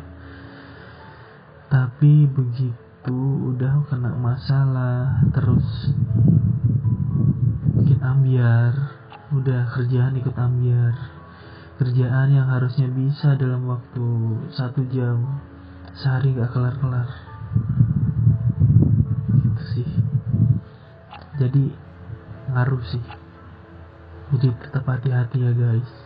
[1.70, 3.19] Tapi begitu
[3.55, 5.95] udah kena masalah terus
[7.78, 8.73] bikin ambiar.
[9.35, 10.95] Udah kerjaan ikut ambiar.
[11.78, 14.07] Kerjaan yang harusnya bisa dalam waktu
[14.55, 15.43] satu jam
[15.95, 17.09] sehari gak kelar-kelar.
[19.43, 19.89] Gitu sih.
[21.39, 21.70] Jadi
[22.51, 23.05] ngaruh sih.
[24.35, 26.04] Jadi tetap hati-hati ya guys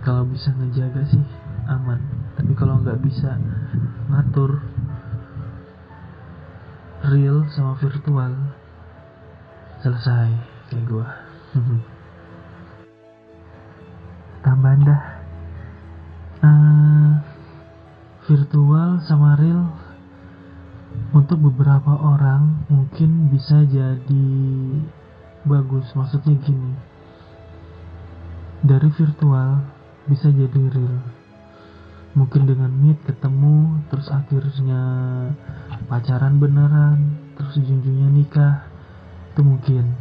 [0.00, 1.24] kalau bisa ngejaga sih
[1.68, 2.00] aman.
[2.36, 3.36] Tapi kalau nggak bisa
[4.08, 4.64] ngatur
[7.12, 8.32] real sama virtual
[9.84, 10.30] selesai
[10.72, 11.06] kayak gua.
[14.44, 15.02] Tambahan dah.
[16.40, 17.10] Eh,
[18.24, 19.68] virtual sama real
[21.12, 24.28] untuk beberapa orang mungkin bisa jadi
[25.44, 25.92] bagus.
[25.92, 26.72] Maksudnya gini
[28.60, 31.00] dari virtual bisa jadi real.
[32.10, 34.82] Mungkin dengan meet ketemu terus akhirnya
[35.86, 36.98] pacaran beneran
[37.38, 38.66] terus junjungnya nikah
[39.30, 39.94] itu mungkin.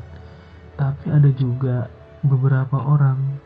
[0.79, 1.91] Tapi ada juga
[2.25, 3.39] beberapa orang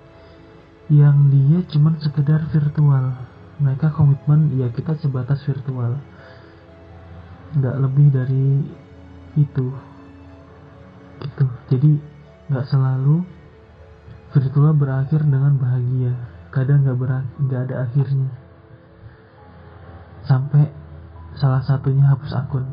[0.88, 3.18] yang dia cuman sekedar virtual.
[3.60, 6.00] Mereka komitmen ya kita sebatas virtual.
[7.58, 8.48] Nggak lebih dari
[9.36, 9.68] itu.
[11.20, 11.46] Gitu.
[11.68, 11.92] Jadi
[12.48, 13.28] nggak selalu
[14.34, 18.30] virtual berakhir dengan bahagia kadang nggak nggak ada akhirnya
[20.22, 20.70] sampai
[21.34, 22.66] salah satunya hapus akun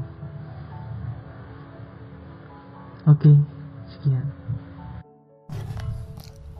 [3.08, 3.32] oke
[3.88, 4.28] sekian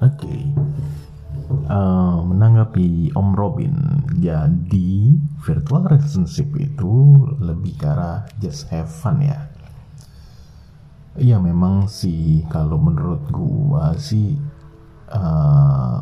[0.00, 0.32] Oke.
[0.32, 9.52] Eh, menanggapi Om Robin, jadi virtual relationship itu lebih ke arah just have fun ya.
[11.20, 14.40] Iya memang sih kalau menurut gua sih
[15.12, 16.00] eh,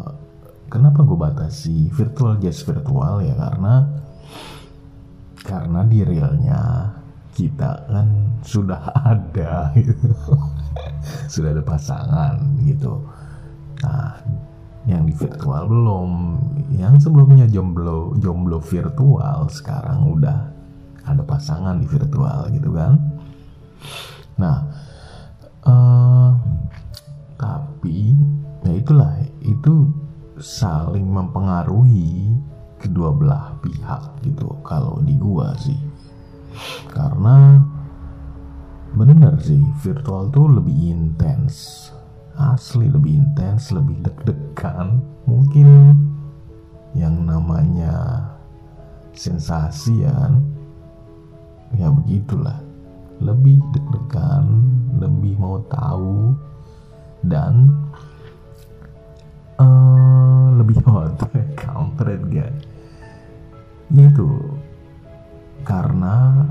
[0.68, 3.88] kenapa gua batasi virtual just virtual ya karena
[5.42, 6.92] karena di realnya
[7.38, 8.08] kita kan
[8.42, 10.10] sudah ada gitu.
[11.32, 12.34] sudah ada pasangan
[12.66, 12.98] gitu.
[13.86, 14.18] Nah,
[14.90, 16.10] yang di virtual belum.
[16.74, 20.50] Yang sebelumnya jomblo jomblo virtual sekarang udah
[21.06, 22.98] ada pasangan di virtual gitu kan.
[24.42, 24.66] Nah,
[30.38, 32.34] saling mempengaruhi
[32.78, 35.78] kedua belah pihak gitu kalau di gua sih.
[36.90, 37.62] Karena
[38.94, 41.88] bener sih virtual tuh lebih intens.
[42.38, 45.02] Asli lebih intens lebih deg-degan.
[45.26, 45.98] Mungkin
[46.94, 48.24] yang namanya
[49.12, 50.40] sensasi ya kan?
[51.74, 52.62] Ya begitulah.
[53.18, 54.46] Lebih deg-degan
[54.98, 56.34] lebih mau tahu
[57.26, 57.70] dan
[59.58, 61.18] eh, lebih hot
[61.58, 62.52] kampret gak
[63.88, 64.28] itu
[65.64, 66.44] karena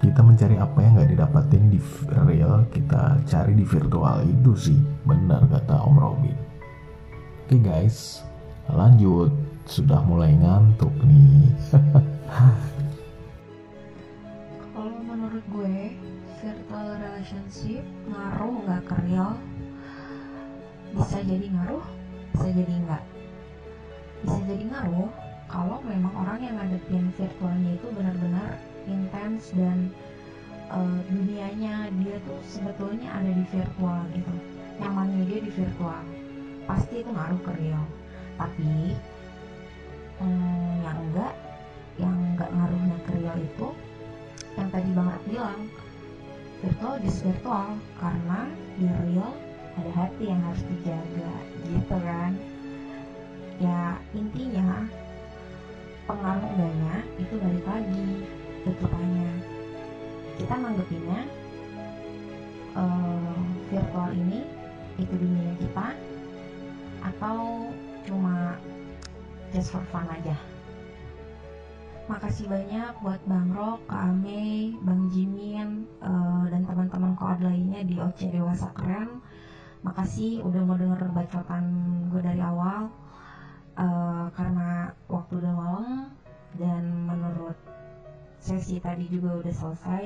[0.00, 1.76] kita mencari apa yang nggak didapatin di
[2.24, 4.80] real kita cari di virtual itu sih.
[5.04, 6.36] Benar kata Om Robin.
[7.44, 8.24] Oke guys.
[8.72, 9.28] Lanjut.
[9.68, 11.52] Sudah mulai ngantuk nih.
[14.72, 15.94] Kalau menurut gue,
[16.40, 18.96] virtual relationship ngaruh nggak ke?
[20.96, 21.84] Bisa jadi ngaruh,
[22.40, 23.04] bisa jadi enggak.
[24.24, 25.12] Bisa jadi ngaruh
[25.44, 28.56] kalau memang orang yang ngadepin virtualnya itu benar-benar
[28.88, 29.92] intens dan
[30.72, 34.32] eh, dunianya dia tuh sebetulnya ada di virtual gitu.
[34.80, 36.00] Nyamannya dia di virtual.
[36.64, 37.84] Pasti itu ngaruh ke real.
[38.40, 38.96] Tapi
[40.24, 41.34] hmm, yang enggak,
[42.00, 43.68] yang enggak ngaruhnya ke real itu
[44.56, 45.60] yang tadi Bang Rat bilang
[46.64, 48.48] virtual dis virtual karena
[48.80, 49.49] di real
[49.80, 51.32] ada hati yang harus dijaga
[51.64, 52.32] gitu kan?
[53.56, 54.84] Ya intinya
[56.04, 58.08] pengaruh enggaknya itu balik lagi
[58.60, 59.32] ke kitanya
[60.36, 61.20] kita nanggepinnya
[62.76, 63.36] eh,
[63.72, 64.40] virtual ini
[65.00, 65.96] itu dunia kita
[67.00, 67.68] atau
[68.04, 68.60] cuma
[69.52, 70.36] just for fun aja?
[72.10, 77.96] Makasih banyak buat Bang Rok, Kak Ame, Bang Jimin, eh, dan teman-teman koad lainnya di
[78.02, 79.22] OC Dewasa Keren.
[79.80, 81.64] Makasih udah mau denger bacotan
[82.12, 82.92] gue dari awal.
[83.80, 86.12] Eh, karena waktu udah malam
[86.60, 87.56] dan menurut
[88.40, 90.04] sesi tadi juga udah selesai.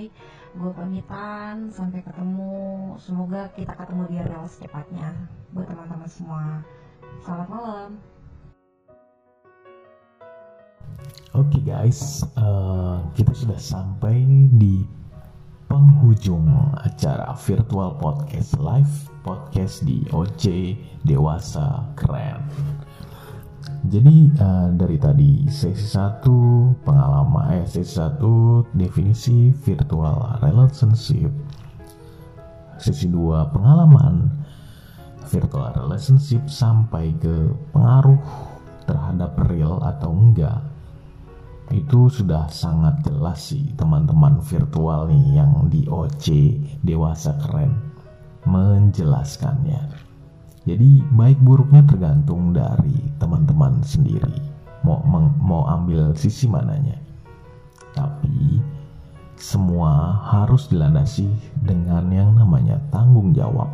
[0.55, 2.95] Gue pamitan, sampai ketemu.
[3.03, 5.11] Semoga kita ketemu di real secepatnya.
[5.51, 6.45] Buat teman-teman semua.
[7.27, 7.91] Selamat malam.
[11.35, 14.23] Oke guys, eh, kita sudah sampai
[14.55, 14.87] di
[15.69, 16.47] penghujung
[16.81, 18.93] acara virtual podcast live
[19.25, 22.45] podcast di OC Dewasa Keren.
[23.85, 31.33] Jadi eh, dari tadi sesi 1 pengalaman eh sesi 1 definisi virtual relationship.
[32.81, 34.29] Sesi 2 pengalaman
[35.29, 38.21] virtual relationship sampai ke pengaruh
[38.85, 40.74] terhadap real atau enggak
[41.75, 46.27] itu sudah sangat jelas sih teman-teman virtual nih yang di OC
[46.87, 47.75] dewasa keren
[48.47, 49.83] menjelaskannya.
[50.65, 54.39] Jadi baik buruknya tergantung dari teman-teman sendiri.
[54.87, 56.97] Mau meng- mau ambil sisi mananya.
[57.93, 58.63] Tapi
[59.35, 61.29] semua harus dilandasi
[61.59, 63.69] dengan yang namanya tanggung jawab.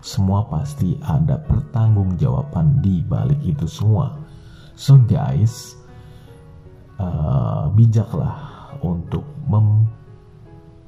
[0.00, 4.16] Semua pasti ada pertanggungjawaban di balik itu semua.
[4.72, 5.81] So guys
[7.02, 8.38] uh, bijaklah
[8.78, 9.90] untuk mem-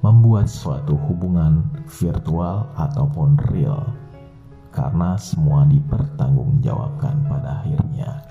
[0.07, 3.83] membuat suatu hubungan virtual ataupun real.
[4.71, 8.23] Karena semua dipertanggungjawabkan pada akhirnya.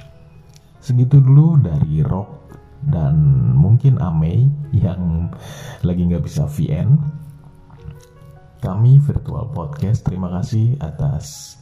[0.79, 3.15] Segitu dulu dari Rock dan
[3.55, 5.31] mungkin Amei yang
[5.83, 6.99] lagi nggak bisa VN
[8.63, 11.59] kami virtual podcast terima kasih atas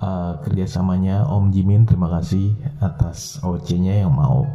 [0.00, 1.28] uh, kerjasamanya.
[1.28, 4.48] Om Jimin terima kasih atas OC-nya yang mau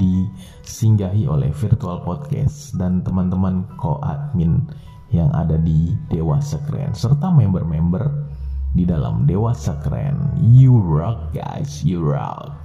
[0.00, 4.64] disinggahi oleh virtual podcast dan teman-teman co-admin
[5.12, 8.02] yang ada di Dewasa Keren serta member-member
[8.74, 10.34] di dalam Dewasa Keren.
[10.42, 12.63] You rock guys, you rock.